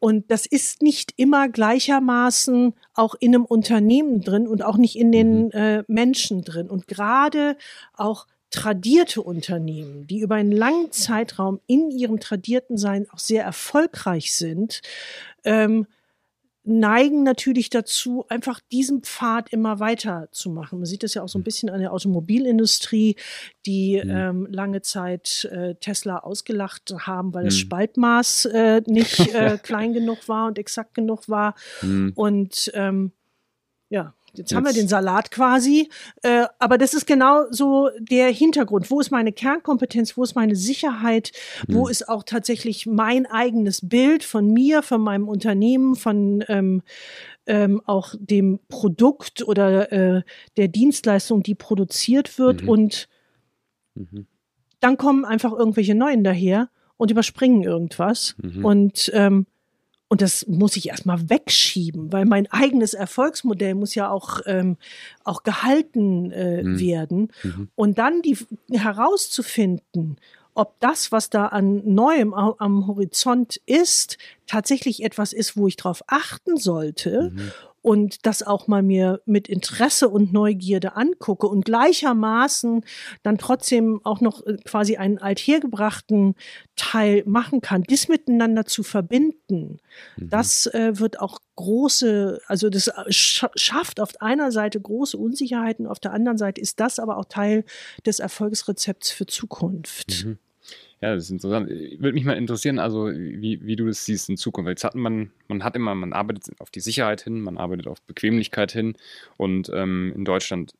[0.00, 5.12] Und das ist nicht immer gleichermaßen auch in einem Unternehmen drin und auch nicht in
[5.12, 5.50] den mhm.
[5.52, 6.68] äh, Menschen drin.
[6.68, 7.56] Und gerade
[7.94, 14.34] auch tradierte Unternehmen, die über einen langen Zeitraum in ihrem tradierten Sein auch sehr erfolgreich
[14.34, 14.82] sind,
[15.44, 15.86] ähm,
[16.62, 20.78] neigen natürlich dazu, einfach diesen Pfad immer weiter zu machen.
[20.78, 23.16] Man sieht das ja auch so ein bisschen an der Automobilindustrie,
[23.66, 24.10] die mhm.
[24.10, 27.48] ähm, lange Zeit äh, Tesla ausgelacht haben, weil mhm.
[27.48, 31.54] das Spaltmaß äh, nicht äh, klein genug war und exakt genug war.
[31.80, 32.12] Mhm.
[32.14, 33.12] Und ähm,
[33.88, 35.88] ja, Jetzt, Jetzt, haben wir den Salat quasi.
[36.22, 38.90] Äh, aber das ist genau so der Hintergrund.
[38.90, 40.16] Wo ist meine Kernkompetenz?
[40.16, 41.32] Wo ist meine Sicherheit?
[41.66, 41.74] Mhm.
[41.74, 46.82] Wo ist auch tatsächlich mein eigenes Bild von mir, von meinem Unternehmen, von ähm,
[47.46, 50.22] ähm, auch dem Produkt oder äh,
[50.56, 52.62] der Dienstleistung, die produziert wird?
[52.62, 52.68] Mhm.
[52.68, 53.08] Und
[53.94, 54.26] mhm.
[54.78, 58.36] dann kommen einfach irgendwelche Neuen daher und überspringen irgendwas.
[58.42, 58.64] Mhm.
[58.64, 59.46] Und ähm,
[60.12, 64.76] und das muss ich erstmal wegschieben, weil mein eigenes Erfolgsmodell muss ja auch, ähm,
[65.22, 66.80] auch gehalten äh, mhm.
[66.80, 67.28] werden.
[67.44, 67.68] Mhm.
[67.76, 68.36] Und dann die
[68.72, 70.16] herauszufinden,
[70.54, 74.18] ob das, was da an Neuem am Horizont ist,
[74.48, 79.48] tatsächlich etwas ist, wo ich drauf achten sollte mhm und das auch mal mir mit
[79.48, 82.84] Interesse und Neugierde angucke und gleichermaßen
[83.22, 86.34] dann trotzdem auch noch äh, quasi einen althergebrachten
[86.76, 89.78] Teil machen kann, das miteinander zu verbinden,
[90.16, 90.28] mhm.
[90.28, 96.00] das äh, wird auch große, also das äh, schafft auf einer Seite große Unsicherheiten, auf
[96.00, 97.64] der anderen Seite ist das aber auch Teil
[98.04, 100.24] des Erfolgsrezepts für Zukunft.
[100.24, 100.38] Mhm.
[101.02, 101.70] Ja, das ist interessant.
[101.70, 104.68] Würde mich mal interessieren, also wie, wie du das siehst in Zukunft.
[104.68, 108.02] Jetzt hat man, man hat immer, man arbeitet auf die Sicherheit hin, man arbeitet auf
[108.02, 108.96] Bequemlichkeit hin
[109.38, 110.74] und ähm, in Deutschland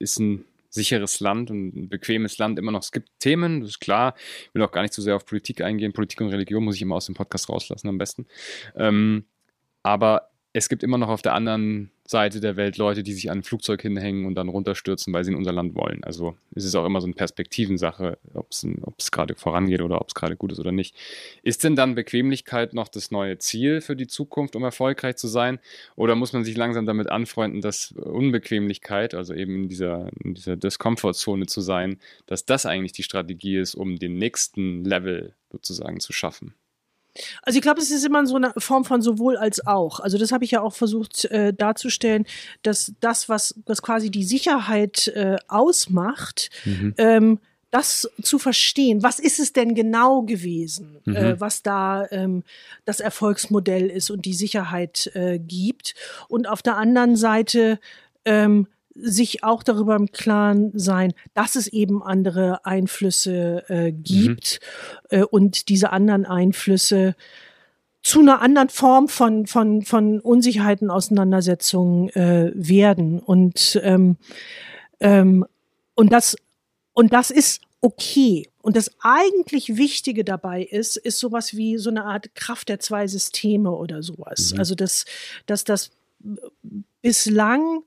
[0.00, 2.82] ist ein sicheres Land und ein bequemes Land immer noch.
[2.82, 4.14] Es gibt Themen, das ist klar.
[4.48, 5.92] Ich will auch gar nicht zu so sehr auf Politik eingehen.
[5.92, 8.26] Politik und Religion muss ich immer aus dem Podcast rauslassen am besten.
[8.76, 9.24] Ähm,
[9.82, 13.38] aber es gibt immer noch auf der anderen Seite der Welt Leute, die sich an
[13.38, 16.02] ein Flugzeug hinhängen und dann runterstürzen, weil sie in unser Land wollen.
[16.02, 20.14] Also es ist auch immer so eine Perspektivensache, ob es gerade vorangeht oder ob es
[20.14, 20.96] gerade gut ist oder nicht.
[21.44, 25.60] Ist denn dann Bequemlichkeit noch das neue Ziel für die Zukunft, um erfolgreich zu sein?
[25.94, 30.56] Oder muss man sich langsam damit anfreunden, dass Unbequemlichkeit, also eben in dieser, in dieser
[30.56, 36.12] Discomfortzone zu sein, dass das eigentlich die Strategie ist, um den nächsten Level sozusagen zu
[36.12, 36.54] schaffen?
[37.42, 40.00] Also ich glaube, es ist immer so eine Form von sowohl als auch.
[40.00, 42.26] Also das habe ich ja auch versucht äh, darzustellen,
[42.62, 46.94] dass das, was, was quasi die Sicherheit äh, ausmacht, mhm.
[46.98, 47.38] ähm,
[47.70, 51.16] das zu verstehen, was ist es denn genau gewesen, mhm.
[51.16, 52.42] äh, was da ähm,
[52.84, 55.94] das Erfolgsmodell ist und die Sicherheit äh, gibt.
[56.28, 57.78] Und auf der anderen Seite
[58.24, 58.66] ähm,
[59.02, 64.60] sich auch darüber im Klaren sein, dass es eben andere Einflüsse äh, gibt
[65.10, 65.18] mhm.
[65.18, 67.14] äh, und diese anderen Einflüsse
[68.02, 73.18] zu einer anderen Form von, von, von Unsicherheiten, Auseinandersetzungen äh, werden.
[73.18, 74.16] Und, ähm,
[75.00, 75.44] ähm,
[75.94, 76.36] und, das,
[76.94, 78.48] und das ist okay.
[78.62, 83.06] Und das eigentlich Wichtige dabei ist, ist sowas wie so eine Art Kraft der zwei
[83.06, 84.52] Systeme oder sowas.
[84.52, 84.58] Mhm.
[84.58, 85.04] Also, dass,
[85.46, 85.90] dass das
[87.02, 87.82] bislang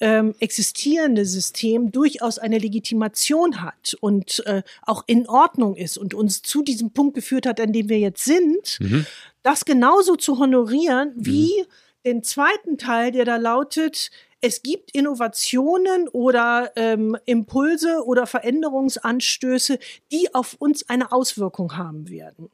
[0.00, 6.42] ähm, existierende System durchaus eine Legitimation hat und äh, auch in Ordnung ist und uns
[6.42, 9.06] zu diesem Punkt geführt hat, an dem wir jetzt sind, mhm.
[9.42, 11.66] das genauso zu honorieren wie mhm.
[12.04, 14.10] den zweiten Teil, der da lautet,
[14.42, 19.78] es gibt Innovationen oder ähm, Impulse oder Veränderungsanstöße,
[20.12, 22.50] die auf uns eine Auswirkung haben werden.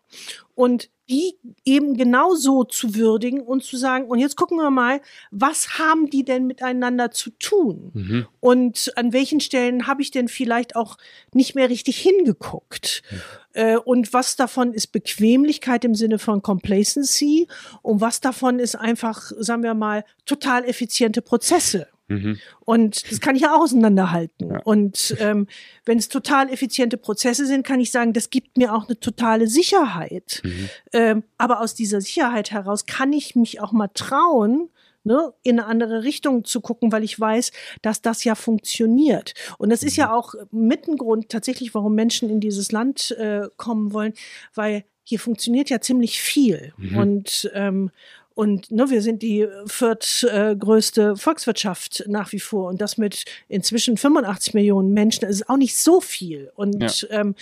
[0.55, 1.35] Und die
[1.65, 6.25] eben genauso zu würdigen und zu sagen, und jetzt gucken wir mal, was haben die
[6.25, 7.91] denn miteinander zu tun?
[7.93, 8.27] Mhm.
[8.41, 10.97] Und an welchen Stellen habe ich denn vielleicht auch
[11.35, 13.03] nicht mehr richtig hingeguckt?
[13.11, 13.21] Mhm.
[13.55, 17.49] Äh, und was davon ist Bequemlichkeit im Sinne von Complacency
[17.83, 21.89] und was davon ist einfach, sagen wir mal, total effiziente Prozesse.
[22.09, 22.39] Mhm.
[22.61, 24.51] Und das kann ich ja auch auseinanderhalten.
[24.51, 24.61] Ja.
[24.65, 25.47] Und ähm,
[25.85, 29.47] wenn es total effiziente Prozesse sind, kann ich sagen, das gibt mir auch eine totale
[29.47, 30.43] Sicherheit.
[30.45, 30.69] Mhm.
[30.93, 34.69] Ähm, aber aus dieser Sicherheit heraus kann ich mich auch mal trauen,
[35.05, 39.35] ne, in eine andere Richtung zu gucken, weil ich weiß, dass das ja funktioniert.
[39.59, 40.13] Und das ist ja mhm.
[40.13, 44.15] auch mit ein Grund tatsächlich, warum Menschen in dieses Land äh, kommen wollen,
[44.55, 46.73] weil hier funktioniert ja ziemlich viel.
[46.77, 46.97] Mhm.
[46.97, 47.91] Und ähm,
[48.35, 52.69] und ne, wir sind die viertgrößte äh, Volkswirtschaft nach wie vor.
[52.69, 56.51] Und das mit inzwischen 85 Millionen Menschen, das ist auch nicht so viel.
[56.55, 57.21] Und, ja.
[57.21, 57.35] ähm,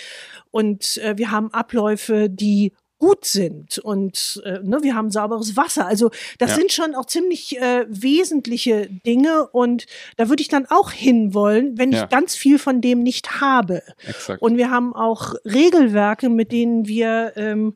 [0.51, 5.87] und äh, wir haben Abläufe, die gut sind und äh, ne, wir haben sauberes Wasser.
[5.87, 6.57] Also das ja.
[6.59, 9.87] sind schon auch ziemlich äh, wesentliche Dinge und
[10.19, 12.05] da würde ich dann auch hinwollen, wenn ja.
[12.05, 13.83] ich ganz viel von dem nicht habe.
[14.07, 14.43] Exakt.
[14.43, 17.75] Und wir haben auch Regelwerke, mit denen wir ähm,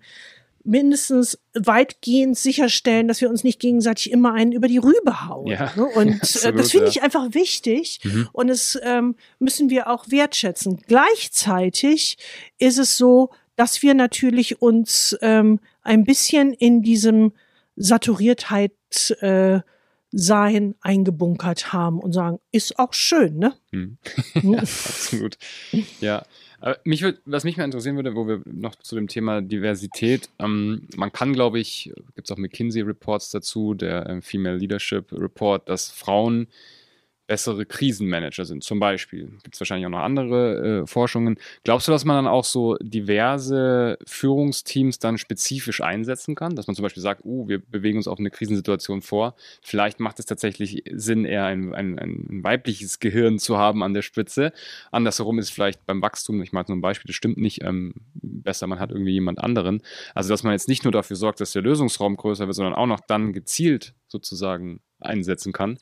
[0.65, 5.47] mindestens weitgehend sicherstellen, dass wir uns nicht gegenseitig immer einen über die Rübe hauen.
[5.47, 5.85] Ja, ne?
[5.85, 8.29] Und äh, absolut, das finde ich einfach wichtig mhm.
[8.33, 10.81] und das ähm, müssen wir auch wertschätzen.
[10.87, 12.17] Gleichzeitig
[12.59, 17.33] ist es so, dass wir natürlich uns ähm, ein bisschen in diesem
[17.77, 18.73] Saturiertheit
[19.21, 19.61] äh,
[20.17, 23.55] sein eingebunkert haben und sagen, ist auch schön, ne?
[23.73, 23.99] Hm.
[24.43, 25.37] ja, absolut.
[26.01, 26.25] Ja,
[26.65, 30.31] aber mich würd, was mich mal interessieren würde, wo wir noch zu dem Thema Diversität,
[30.39, 35.69] ähm, man kann, glaube ich, gibt es auch McKinsey-Reports dazu, der äh, Female Leadership Report,
[35.69, 36.49] dass Frauen
[37.27, 39.39] bessere Krisenmanager sind, zum Beispiel.
[39.43, 41.39] Gibt es wahrscheinlich auch noch andere äh, Forschungen.
[41.65, 46.55] Glaubst du, dass man dann auch so diverse Führungsteams dann spezifisch einsetzen kann?
[46.55, 49.35] Dass man zum Beispiel sagt, uh, wir bewegen uns auf eine Krisensituation vor.
[49.63, 54.03] Vielleicht macht es tatsächlich Sinn, eher ein, ein, ein weibliches Gehirn zu haben an der
[54.03, 54.53] Spitze.
[54.93, 58.67] Andersherum ist vielleicht beim Wachstum, ich mache nur ein Beispiel, das stimmt nicht, ähm, besser,
[58.67, 59.83] man hat irgendwie jemand anderen.
[60.15, 62.87] Also, dass man jetzt nicht nur dafür sorgt, dass der Lösungsraum größer wird, sondern auch
[62.87, 65.79] noch dann gezielt sozusagen einsetzen kann.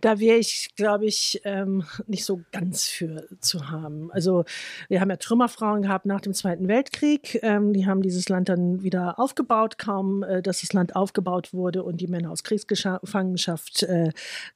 [0.00, 4.10] Da wäre ich, glaube ich, ähm, nicht so ganz für zu haben.
[4.12, 4.44] Also
[4.88, 7.40] wir haben ja Trümmerfrauen gehabt nach dem Zweiten Weltkrieg.
[7.42, 11.82] Ähm, die haben dieses Land dann wieder aufgebaut, kaum äh, dass das Land aufgebaut wurde
[11.82, 14.10] und die Männer aus Kriegsgefangenschaft äh,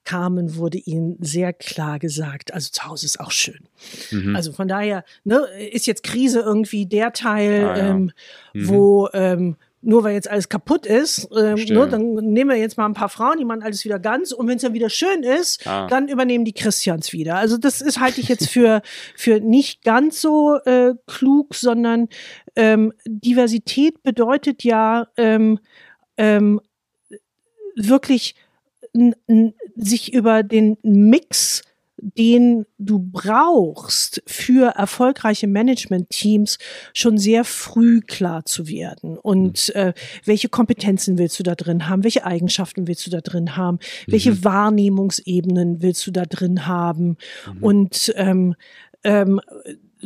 [0.05, 3.61] kamen, wurde ihnen sehr klar gesagt, also zu Hause ist auch schön.
[4.11, 4.37] Mhm.
[4.37, 7.91] Also von daher ne, ist jetzt Krise irgendwie der Teil, ah, ja.
[7.91, 8.13] ähm,
[8.55, 8.69] mhm.
[8.69, 12.87] wo ähm, nur weil jetzt alles kaputt ist, äh, ne, dann nehmen wir jetzt mal
[12.87, 15.67] ein paar Frauen, die machen alles wieder ganz und wenn es dann wieder schön ist,
[15.67, 15.87] ah.
[15.87, 17.37] dann übernehmen die Christians wieder.
[17.37, 18.83] Also das ist halte ich jetzt für
[19.17, 22.09] für nicht ganz so äh, klug, sondern
[22.57, 25.59] ähm, Diversität bedeutet ja ähm,
[26.17, 26.61] ähm,
[27.77, 28.35] wirklich
[29.77, 31.63] sich über den Mix
[32.03, 36.59] den du brauchst für erfolgreiche Management-Teams,
[36.95, 39.19] schon sehr früh klar zu werden.
[39.19, 39.81] Und mhm.
[39.81, 39.93] äh,
[40.25, 42.05] welche Kompetenzen willst du da drin haben?
[42.05, 43.79] Welche Eigenschaften willst du da drin haben?
[44.07, 44.13] Mhm.
[44.13, 47.17] Welche Wahrnehmungsebenen willst du da drin haben?
[47.47, 47.63] Mhm.
[47.63, 48.55] Und ähm,
[49.05, 49.41] ähm,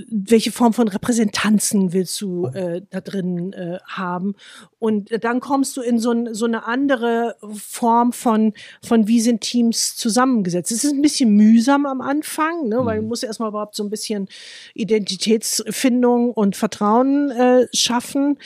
[0.08, 4.34] welche Form von Repräsentanzen willst du äh, da drin äh, haben?
[4.78, 8.52] Und dann kommst du in so, ein, so eine andere Form von,
[8.82, 10.72] von wie sind Teams zusammengesetzt.
[10.72, 13.08] Es ist ein bisschen mühsam am Anfang, ne, weil du mhm.
[13.08, 14.28] musst erstmal überhaupt so ein bisschen
[14.74, 18.38] Identitätsfindung und Vertrauen äh, schaffen.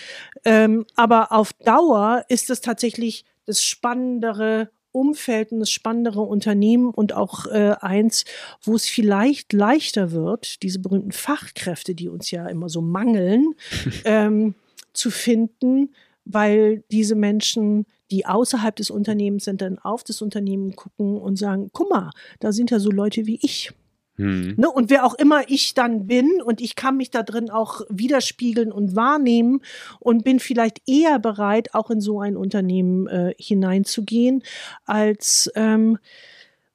[0.45, 7.47] Ähm, aber auf Dauer ist es tatsächlich das spannendere Umfeld das spannendere Unternehmen und auch
[7.47, 8.25] äh, eins,
[8.63, 13.55] wo es vielleicht leichter wird, diese berühmten Fachkräfte, die uns ja immer so mangeln,
[14.05, 14.55] ähm,
[14.93, 21.17] zu finden, weil diese Menschen, die außerhalb des Unternehmens sind, dann auf das Unternehmen gucken
[21.17, 23.73] und sagen, guck mal, da sind ja so Leute wie ich.
[24.19, 24.55] Hm.
[24.57, 27.83] Ne, und wer auch immer ich dann bin und ich kann mich da drin auch
[27.89, 29.61] widerspiegeln und wahrnehmen
[30.01, 34.43] und bin vielleicht eher bereit, auch in so ein Unternehmen äh, hineinzugehen,
[34.85, 35.99] als ähm,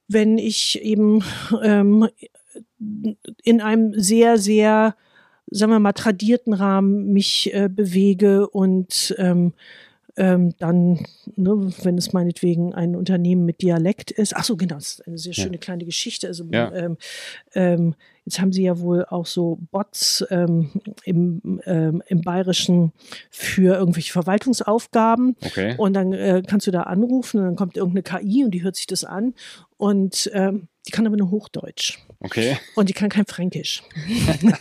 [0.08, 1.22] wenn ich eben
[1.62, 2.08] ähm,
[3.44, 4.96] in einem sehr, sehr,
[5.48, 9.54] sagen wir mal, tradierten Rahmen mich äh, bewege und ähm,
[10.16, 14.36] ähm, dann, ne, wenn es meinetwegen ein Unternehmen mit Dialekt ist.
[14.36, 15.60] Ach so, genau, das ist eine sehr schöne ja.
[15.60, 16.28] kleine Geschichte.
[16.28, 16.72] Also ja.
[16.74, 16.98] ähm,
[17.54, 17.96] ähm,
[18.26, 20.70] jetzt haben sie ja wohl auch so Bots ähm,
[21.04, 22.94] im, ähm, im Bayerischen
[23.32, 25.36] für irgendwelche Verwaltungsaufgaben.
[25.44, 25.76] Okay.
[25.78, 28.76] Und dann äh, kannst du da anrufen und dann kommt irgendeine KI und die hört
[28.76, 29.34] sich das an
[29.78, 32.00] und ähm, die kann aber nur Hochdeutsch.
[32.24, 32.58] Okay.
[32.76, 33.84] Und die kann kein Fränkisch.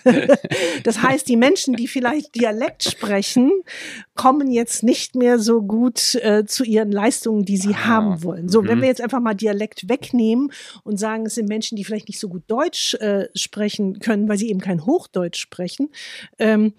[0.83, 3.53] das heißt, die Menschen, die vielleicht Dialekt sprechen,
[4.17, 7.85] kommen jetzt nicht mehr so gut äh, zu ihren Leistungen, die sie ah.
[7.87, 8.49] haben wollen.
[8.49, 8.69] So, mhm.
[8.69, 12.19] wenn wir jetzt einfach mal Dialekt wegnehmen und sagen, es sind Menschen, die vielleicht nicht
[12.19, 15.91] so gut Deutsch äh, sprechen können, weil sie eben kein Hochdeutsch sprechen,
[16.41, 16.75] ähm,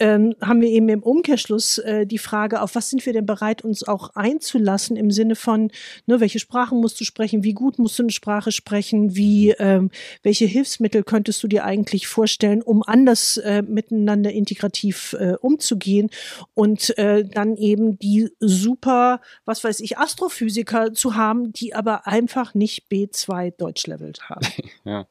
[0.00, 3.62] ähm, haben wir eben im Umkehrschluss äh, die Frage, auf was sind wir denn bereit,
[3.62, 5.70] uns auch einzulassen im Sinne von,
[6.06, 9.90] ne, welche Sprachen musst du sprechen, wie gut musst du eine Sprache sprechen, wie, ähm,
[10.22, 16.10] welche Hilfsmittel könntest du dir eigentlich vorstellen, um anders äh, miteinander integrativ äh, umzugehen
[16.54, 22.54] und äh, dann eben die super, was weiß ich, Astrophysiker zu haben, die aber einfach
[22.54, 24.46] nicht B2 Deutschlevel haben.
[24.84, 25.06] ja,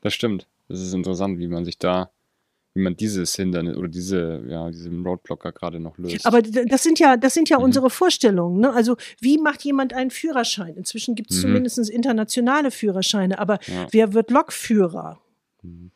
[0.00, 0.46] das stimmt.
[0.68, 2.10] Das ist interessant, wie man sich da
[2.74, 6.24] wie man dieses Hindernis oder diese, ja, diesen Roadblocker gerade noch löst.
[6.24, 7.64] Aber das sind ja, das sind ja mhm.
[7.64, 8.60] unsere Vorstellungen.
[8.60, 8.72] Ne?
[8.72, 10.76] Also wie macht jemand einen Führerschein?
[10.76, 11.42] Inzwischen gibt es mhm.
[11.42, 13.86] zumindest internationale Führerscheine, aber ja.
[13.90, 15.20] wer wird Lokführer?
[15.62, 15.90] Mhm.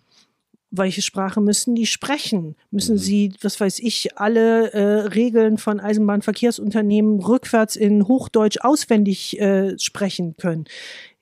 [0.70, 2.56] Welche Sprache müssen die sprechen?
[2.70, 3.00] Müssen mhm.
[3.00, 10.36] sie, was weiß ich, alle äh, Regeln von Eisenbahnverkehrsunternehmen rückwärts in Hochdeutsch auswendig äh, sprechen
[10.36, 10.64] können?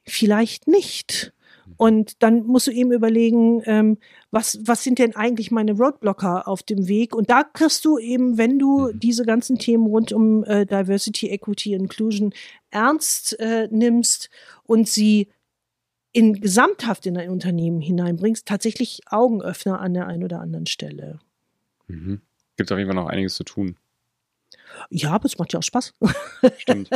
[0.02, 1.33] Vielleicht nicht.
[1.76, 3.98] Und dann musst du eben überlegen, ähm,
[4.30, 7.14] was, was sind denn eigentlich meine Roadblocker auf dem Weg?
[7.14, 9.00] Und da kriegst du eben, wenn du mhm.
[9.00, 12.32] diese ganzen Themen rund um äh, Diversity, Equity, Inclusion
[12.70, 14.30] ernst äh, nimmst
[14.64, 15.28] und sie
[16.12, 21.18] in gesamthaft in ein Unternehmen hineinbringst, tatsächlich Augenöffner an der einen oder anderen Stelle.
[21.88, 22.20] Mhm.
[22.56, 23.76] Gibt auf jeden Fall noch einiges zu tun.
[24.90, 25.94] Ja, aber es macht ja auch Spaß.
[26.58, 26.90] Stimmt.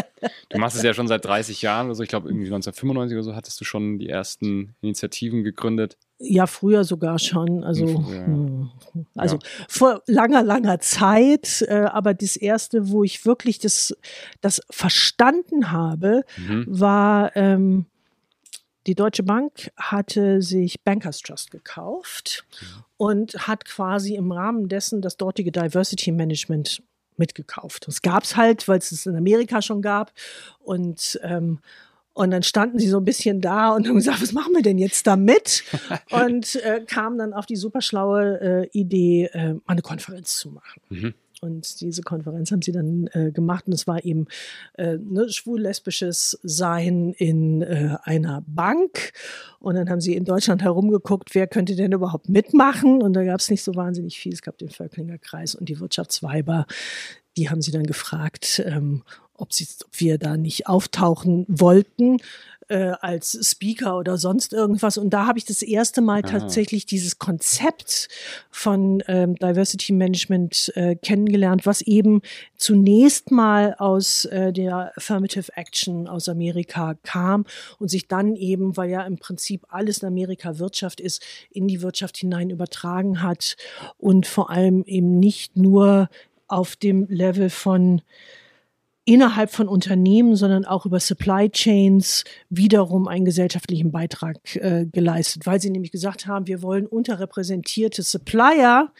[0.49, 2.03] Du machst es ja schon seit 30 Jahren oder so.
[2.03, 5.97] Ich glaube, irgendwie 1995 oder so hattest du schon die ersten Initiativen gegründet.
[6.19, 7.62] Ja, früher sogar schon.
[7.62, 8.27] Also, ja.
[8.27, 8.71] Hm,
[9.14, 9.43] also ja.
[9.69, 11.62] vor langer, langer Zeit.
[11.69, 13.97] Äh, aber das erste, wo ich wirklich das,
[14.41, 16.67] das verstanden habe, mhm.
[16.69, 17.87] war, ähm,
[18.88, 22.85] die Deutsche Bank hatte sich Bankers Trust gekauft mhm.
[22.97, 26.83] und hat quasi im Rahmen dessen das dortige Diversity Management
[27.19, 27.87] mitgekauft.
[27.87, 30.13] Das gab es halt, weil es es in Amerika schon gab.
[30.59, 31.61] Und, ähm,
[32.13, 34.79] und dann standen sie so ein bisschen da und haben gesagt, was machen wir denn
[34.79, 35.65] jetzt damit?
[36.11, 40.51] und äh, kamen dann auf die super schlaue äh, Idee, äh, mal eine Konferenz zu
[40.51, 40.81] machen.
[40.89, 41.15] Mhm.
[41.40, 44.27] Und diese Konferenz haben sie dann äh, gemacht und es war eben
[44.74, 49.12] äh, ne, schwul-lesbisches Sein in äh, einer Bank.
[49.61, 53.03] Und dann haben sie in Deutschland herumgeguckt, wer könnte denn überhaupt mitmachen?
[53.03, 54.33] Und da gab es nicht so wahnsinnig viel.
[54.33, 56.66] Es gab den Völklinger Kreis und die Wirtschaftsweiber.
[57.37, 59.03] Die haben sie dann gefragt, ähm,
[59.35, 62.18] ob, sie, ob wir da nicht auftauchen wollten
[62.69, 64.99] äh, als Speaker oder sonst irgendwas.
[64.99, 66.39] Und da habe ich das erste Mal Aha.
[66.39, 68.09] tatsächlich dieses Konzept
[68.51, 72.23] von ähm, Diversity Management äh, kennengelernt, was eben
[72.57, 77.45] zunächst mal aus äh, der Affirmative Action aus Amerika kam
[77.79, 81.83] und sich dann eben, weil ja im Prinzip alles in Amerika Wirtschaft ist, in die
[81.83, 83.57] Wirtschaft hinein übertragen hat
[83.97, 86.09] und vor allem eben nicht nur
[86.49, 88.03] auf dem Level von
[89.09, 95.62] innerhalb von Unternehmen, sondern auch über Supply Chains wiederum einen gesellschaftlichen Beitrag äh, geleistet, weil
[95.62, 98.92] sie nämlich gesagt haben, wir wollen unterrepräsentierte Supplier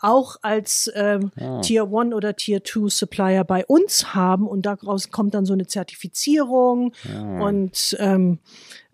[0.00, 1.60] auch als ähm, ah.
[1.60, 5.68] Tier 1 oder Tier 2 Supplier bei uns haben und daraus kommt dann so eine
[5.68, 7.44] Zertifizierung ah.
[7.44, 8.40] und ähm,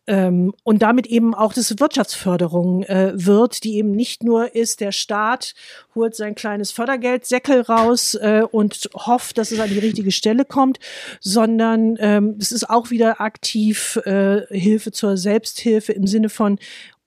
[0.08, 4.90] ähm, und damit eben auch das Wirtschaftsförderung äh, wird, die eben nicht nur ist, der
[4.90, 5.54] Staat
[5.94, 10.78] holt sein kleines Fördergeldsäckel raus äh, und hofft, dass es an die richtige Stelle kommt,
[11.20, 16.58] sondern ähm, es ist auch wieder aktiv äh, Hilfe zur Selbsthilfe im Sinne von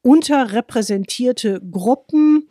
[0.04, 2.50] unterrepräsentierte Gruppen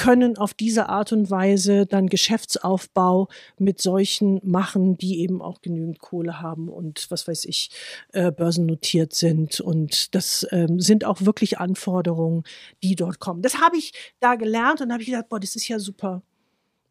[0.00, 3.28] können auf diese Art und Weise dann Geschäftsaufbau
[3.58, 7.70] mit solchen machen, die eben auch genügend Kohle haben und was weiß ich,
[8.14, 9.60] äh, börsennotiert sind.
[9.60, 12.44] Und das ähm, sind auch wirklich Anforderungen,
[12.82, 13.42] die dort kommen.
[13.42, 16.22] Das habe ich da gelernt und habe ich gedacht, boah, das ist ja super.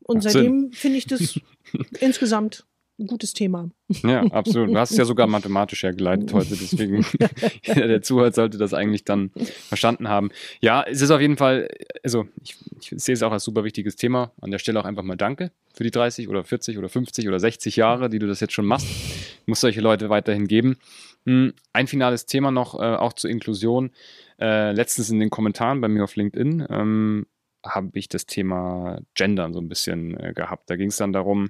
[0.03, 1.39] Und seitdem finde ich das
[1.99, 2.67] insgesamt
[2.99, 3.69] ein gutes Thema.
[4.03, 4.69] Ja, absolut.
[4.69, 7.05] Du hast es ja sogar mathematisch hergeleitet heute, deswegen
[7.63, 9.31] jeder, der zuhört, sollte das eigentlich dann
[9.67, 10.29] verstanden haben.
[10.61, 11.69] Ja, es ist auf jeden Fall,
[12.03, 14.31] also ich, ich sehe es auch als super wichtiges Thema.
[14.41, 17.39] An der Stelle auch einfach mal Danke für die 30 oder 40 oder 50 oder
[17.39, 18.87] 60 Jahre, die du das jetzt schon machst.
[18.87, 20.77] Ich muss solche Leute weiterhin geben.
[21.25, 23.91] Hm, ein finales Thema noch, äh, auch zur Inklusion.
[24.39, 27.25] Äh, letztens in den Kommentaren bei mir auf LinkedIn ähm,
[27.65, 30.69] habe ich das Thema Gendern so ein bisschen äh, gehabt.
[30.69, 31.49] Da ging es dann darum,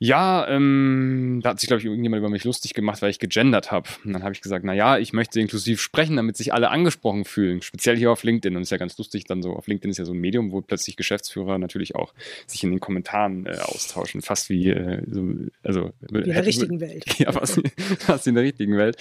[0.00, 3.72] ja, ähm, da hat sich, glaube ich, irgendjemand über mich lustig gemacht, weil ich gegendert
[3.72, 3.88] habe.
[4.04, 7.24] Und dann habe ich gesagt, na ja, ich möchte inklusiv sprechen, damit sich alle angesprochen
[7.24, 7.62] fühlen.
[7.62, 8.54] Speziell hier auf LinkedIn.
[8.54, 10.52] Und es ist ja ganz lustig, dann so, auf LinkedIn ist ja so ein Medium,
[10.52, 12.14] wo plötzlich Geschäftsführer natürlich auch
[12.46, 14.22] sich in den Kommentaren äh, austauschen.
[14.22, 15.30] Fast wie, äh, so,
[15.64, 15.90] also.
[16.12, 17.04] Wie in der richtigen Welt.
[17.18, 17.60] Ja, fast,
[17.98, 18.96] fast in der richtigen Welt.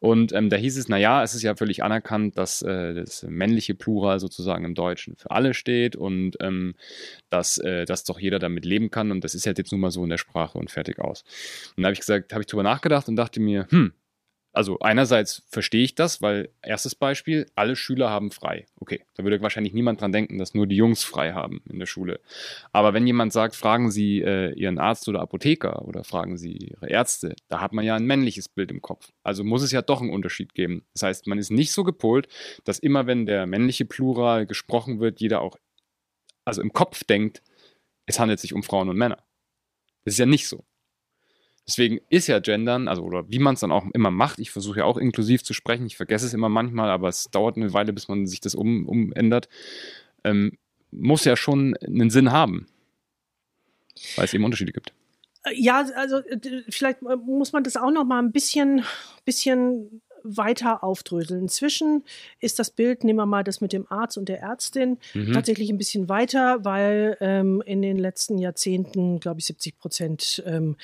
[0.00, 3.22] Und ähm, da hieß es, na ja, es ist ja völlig anerkannt, dass äh, das
[3.22, 6.74] männliche Plural sozusagen im Deutschen für alle steht und ähm,
[7.30, 9.10] dass, äh, dass doch jeder damit leben kann.
[9.10, 10.41] Und das ist halt jetzt nun mal so in der Sprache.
[10.42, 11.24] Sprache und fertig aus.
[11.76, 13.92] Und da habe ich gesagt, habe ich drüber nachgedacht und dachte mir, hm,
[14.54, 18.66] also einerseits verstehe ich das, weil erstes Beispiel, alle Schüler haben frei.
[18.76, 21.86] Okay, da würde wahrscheinlich niemand dran denken, dass nur die Jungs frei haben in der
[21.86, 22.20] Schule.
[22.70, 26.90] Aber wenn jemand sagt, fragen Sie äh, Ihren Arzt oder Apotheker oder fragen Sie Ihre
[26.90, 29.10] Ärzte, da hat man ja ein männliches Bild im Kopf.
[29.22, 30.84] Also muss es ja doch einen Unterschied geben.
[30.92, 32.28] Das heißt, man ist nicht so gepolt,
[32.64, 35.56] dass immer wenn der männliche Plural gesprochen wird, jeder auch,
[36.44, 37.42] also im Kopf denkt,
[38.04, 39.24] es handelt sich um Frauen und Männer.
[40.04, 40.64] Das ist ja nicht so.
[41.66, 44.80] Deswegen ist ja Gendern, also oder wie man es dann auch immer macht, ich versuche
[44.80, 47.92] ja auch inklusiv zu sprechen, ich vergesse es immer manchmal, aber es dauert eine Weile,
[47.92, 49.48] bis man sich das um, umändert,
[50.24, 50.58] ähm,
[50.90, 52.66] muss ja schon einen Sinn haben,
[54.16, 54.92] weil es eben Unterschiede gibt.
[55.52, 56.20] Ja, also
[56.68, 58.84] vielleicht muss man das auch noch mal ein bisschen,
[59.24, 61.42] bisschen weiter aufdröseln.
[61.42, 62.04] Inzwischen
[62.40, 65.32] ist das Bild, nehmen wir mal das mit dem Arzt und der Ärztin, mhm.
[65.32, 70.76] tatsächlich ein bisschen weiter, weil ähm, in den letzten Jahrzehnten, glaube ich, 70 Prozent ähm,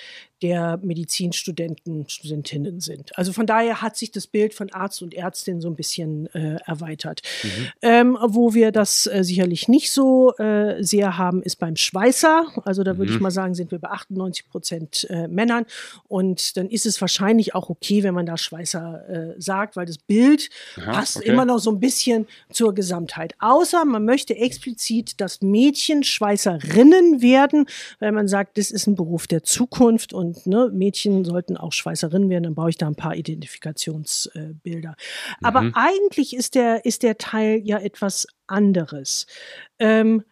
[0.42, 3.16] der Medizinstudenten, Studentinnen sind.
[3.18, 6.58] Also von daher hat sich das Bild von Arzt und Ärztin so ein bisschen äh,
[6.64, 7.22] erweitert.
[7.42, 7.68] Mhm.
[7.82, 12.46] Ähm, wo wir das äh, sicherlich nicht so äh, sehr haben, ist beim Schweißer.
[12.64, 13.16] Also da würde mhm.
[13.16, 15.66] ich mal sagen, sind wir bei 98 Prozent äh, Männern.
[16.06, 19.98] Und dann ist es wahrscheinlich auch okay, wenn man da Schweißer äh, sagt, weil das
[19.98, 21.28] Bild Aha, passt okay.
[21.28, 23.34] immer noch so ein bisschen zur Gesamtheit.
[23.38, 27.66] Außer man möchte explizit, dass Mädchen Schweißerinnen werden,
[28.00, 32.30] weil man sagt, das ist ein Beruf der Zukunft und ne, Mädchen sollten auch Schweißerinnen
[32.30, 34.90] werden, dann brauche ich da ein paar Identifikationsbilder.
[34.90, 35.72] Äh, Aber mhm.
[35.74, 39.26] eigentlich ist der, ist der Teil ja etwas anderes.
[39.78, 40.24] Ähm,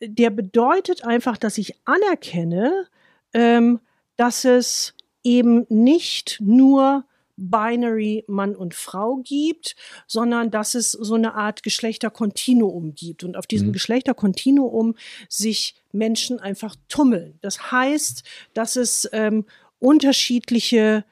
[0.00, 2.86] der bedeutet einfach, dass ich anerkenne,
[3.32, 3.80] ähm,
[4.16, 7.04] dass es eben nicht nur
[7.36, 9.76] Binary Mann und Frau gibt,
[10.06, 13.72] sondern dass es so eine Art Geschlechterkontinuum gibt und auf diesem mhm.
[13.72, 14.94] Geschlechterkontinuum
[15.28, 17.38] sich Menschen einfach tummeln.
[17.40, 18.22] Das heißt,
[18.52, 19.44] dass es ähm,
[19.78, 21.04] unterschiedliche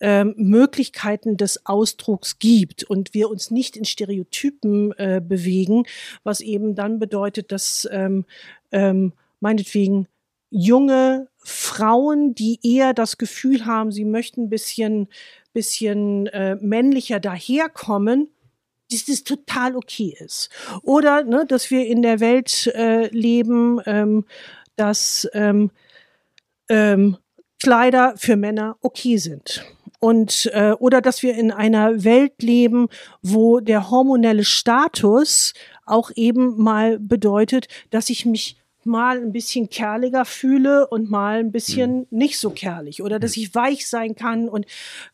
[0.00, 5.84] ähm, Möglichkeiten des Ausdrucks gibt und wir uns nicht in Stereotypen äh, bewegen,
[6.24, 8.24] was eben dann bedeutet, dass ähm,
[8.72, 10.08] ähm, meinetwegen
[10.50, 15.08] junge Frauen, die eher das Gefühl haben, sie möchten ein bisschen
[15.52, 18.28] bisschen äh, männlicher daherkommen,
[18.90, 20.50] dass das total okay ist.
[20.82, 24.24] Oder ne, dass wir in der Welt äh, leben, ähm,
[24.76, 25.70] dass ähm,
[26.68, 27.16] ähm,
[27.58, 29.64] Kleider für Männer okay sind.
[30.00, 32.88] Und äh, oder dass wir in einer Welt leben,
[33.20, 35.52] wo der hormonelle Status
[35.84, 41.52] auch eben mal bedeutet, dass ich mich mal ein bisschen kerliger fühle und mal ein
[41.52, 42.06] bisschen mhm.
[42.10, 43.42] nicht so kerlig oder dass hm.
[43.42, 44.66] ich weich sein kann und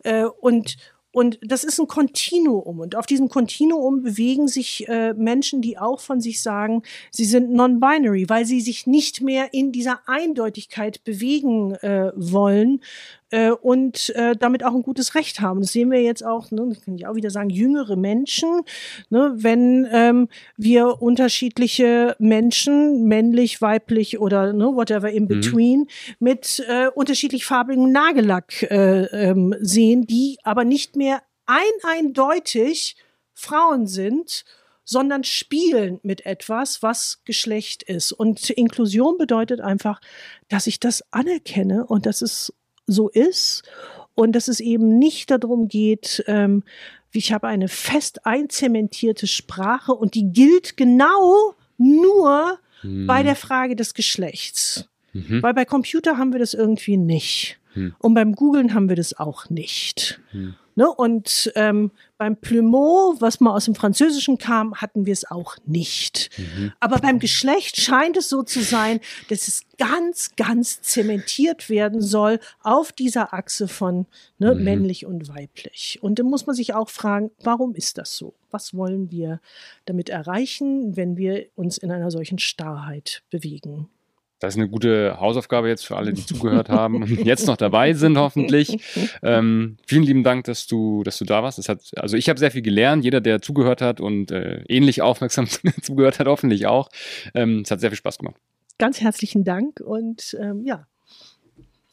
[0.04, 0.76] äh, und
[1.16, 2.78] Und das ist ein Kontinuum.
[2.78, 7.50] Und auf diesem Kontinuum bewegen sich äh, Menschen, die auch von sich sagen, sie sind
[7.54, 12.82] non-binary, weil sie sich nicht mehr in dieser Eindeutigkeit bewegen äh, wollen,
[13.30, 15.60] äh, und äh, damit auch ein gutes Recht haben.
[15.60, 18.62] Das sehen wir jetzt auch, ne, das kann ich auch wieder sagen, jüngere Menschen,
[19.10, 25.28] ne, wenn ähm, wir unterschiedliche Menschen, männlich, weiblich oder ne, whatever in mhm.
[25.28, 25.86] between, mhm.
[26.20, 31.05] mit äh, unterschiedlich farbigem Nagellack äh, ähm, sehen, die aber nicht mehr
[31.46, 32.96] ein eindeutig
[33.34, 34.44] Frauen sind,
[34.84, 38.12] sondern spielen mit etwas, was Geschlecht ist.
[38.12, 40.00] Und Inklusion bedeutet einfach,
[40.48, 42.52] dass ich das anerkenne und dass es
[42.86, 43.64] so ist
[44.14, 46.62] und dass es eben nicht darum geht, ähm,
[47.12, 53.06] ich habe eine fest einzementierte Sprache und die gilt genau nur hm.
[53.06, 54.88] bei der Frage des Geschlechts.
[55.12, 55.42] Mhm.
[55.42, 57.58] Weil bei Computer haben wir das irgendwie nicht.
[57.72, 57.94] Hm.
[57.98, 60.20] Und beim Googlen haben wir das auch nicht.
[60.30, 60.54] Hm.
[60.76, 60.88] Ne?
[60.88, 66.30] Und ähm, beim Plumeau, was mal aus dem Französischen kam, hatten wir es auch nicht.
[66.36, 66.72] Mhm.
[66.80, 72.40] Aber beim Geschlecht scheint es so zu sein, dass es ganz, ganz zementiert werden soll
[72.62, 74.06] auf dieser Achse von
[74.38, 74.64] ne, mhm.
[74.64, 75.98] männlich und weiblich.
[76.02, 78.34] Und dann muss man sich auch fragen, warum ist das so?
[78.50, 79.40] Was wollen wir
[79.86, 83.88] damit erreichen, wenn wir uns in einer solchen Starrheit bewegen?
[84.38, 87.94] Das ist eine gute Hausaufgabe jetzt für alle, die zugehört haben und jetzt noch dabei
[87.94, 88.78] sind, hoffentlich.
[89.22, 91.56] Ähm, vielen lieben Dank, dass du, dass du da warst.
[91.58, 93.02] Das hat, also ich habe sehr viel gelernt.
[93.02, 95.46] Jeder, der zugehört hat und äh, ähnlich aufmerksam
[95.82, 96.90] zugehört hat, hoffentlich auch.
[97.34, 98.36] Ähm, es hat sehr viel Spaß gemacht.
[98.78, 100.86] Ganz herzlichen Dank und ähm, ja,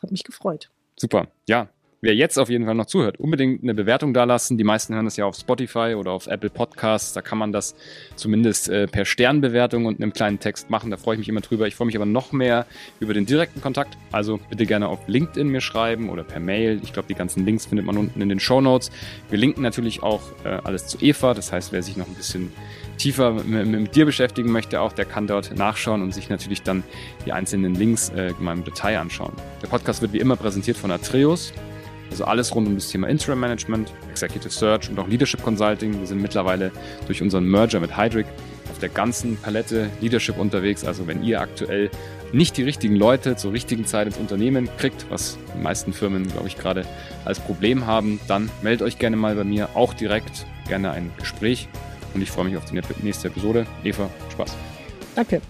[0.02, 0.70] hat mich gefreut.
[0.98, 1.30] Super.
[1.48, 1.70] Ja,
[2.04, 4.58] Wer jetzt auf jeden Fall noch zuhört, unbedingt eine Bewertung dalassen.
[4.58, 7.14] Die meisten hören das ja auf Spotify oder auf Apple Podcasts.
[7.14, 7.76] Da kann man das
[8.18, 10.91] zumindest äh, per Sternbewertung und einem kleinen Text machen.
[10.91, 11.66] Da freue ich mich immer drüber.
[11.66, 12.66] Ich freue mich aber noch mehr
[12.99, 13.97] über den direkten Kontakt.
[14.12, 16.82] Also bitte gerne auf LinkedIn mir schreiben oder per Mail.
[16.84, 18.91] Ich glaube, die ganzen Links findet man unten in den Show Notes.
[19.30, 21.34] Wir linken natürlich auch äh, alles zu Eva.
[21.34, 22.51] Das heißt, wer sich noch ein bisschen
[22.97, 26.84] tiefer mit, mit, dir beschäftigen möchte, auch der kann dort nachschauen und sich natürlich dann
[27.26, 29.32] die einzelnen Links äh, mal im Detail anschauen.
[29.62, 31.54] Der Podcast wird wie immer präsentiert von Atreus.
[32.14, 35.99] Also alles rund um das Thema Interim Management, Executive Search und auch Leadership Consulting.
[35.99, 36.72] Wir sind mittlerweile
[37.07, 38.28] durch unseren Merger mit Hydric
[38.70, 40.86] auf der ganzen Palette Leadership unterwegs.
[40.86, 41.89] Also wenn ihr aktuell
[42.32, 46.47] nicht die richtigen Leute zur richtigen Zeit ins Unternehmen kriegt, was die meisten Firmen, glaube
[46.47, 46.86] ich, gerade
[47.26, 51.68] als Problem haben, dann meldet euch gerne mal bei mir, auch direkt gerne ein Gespräch.
[52.14, 53.66] Und ich freue mich auf die nächste Episode.
[53.84, 54.55] Eva, Spaß.
[55.16, 55.41] Danke.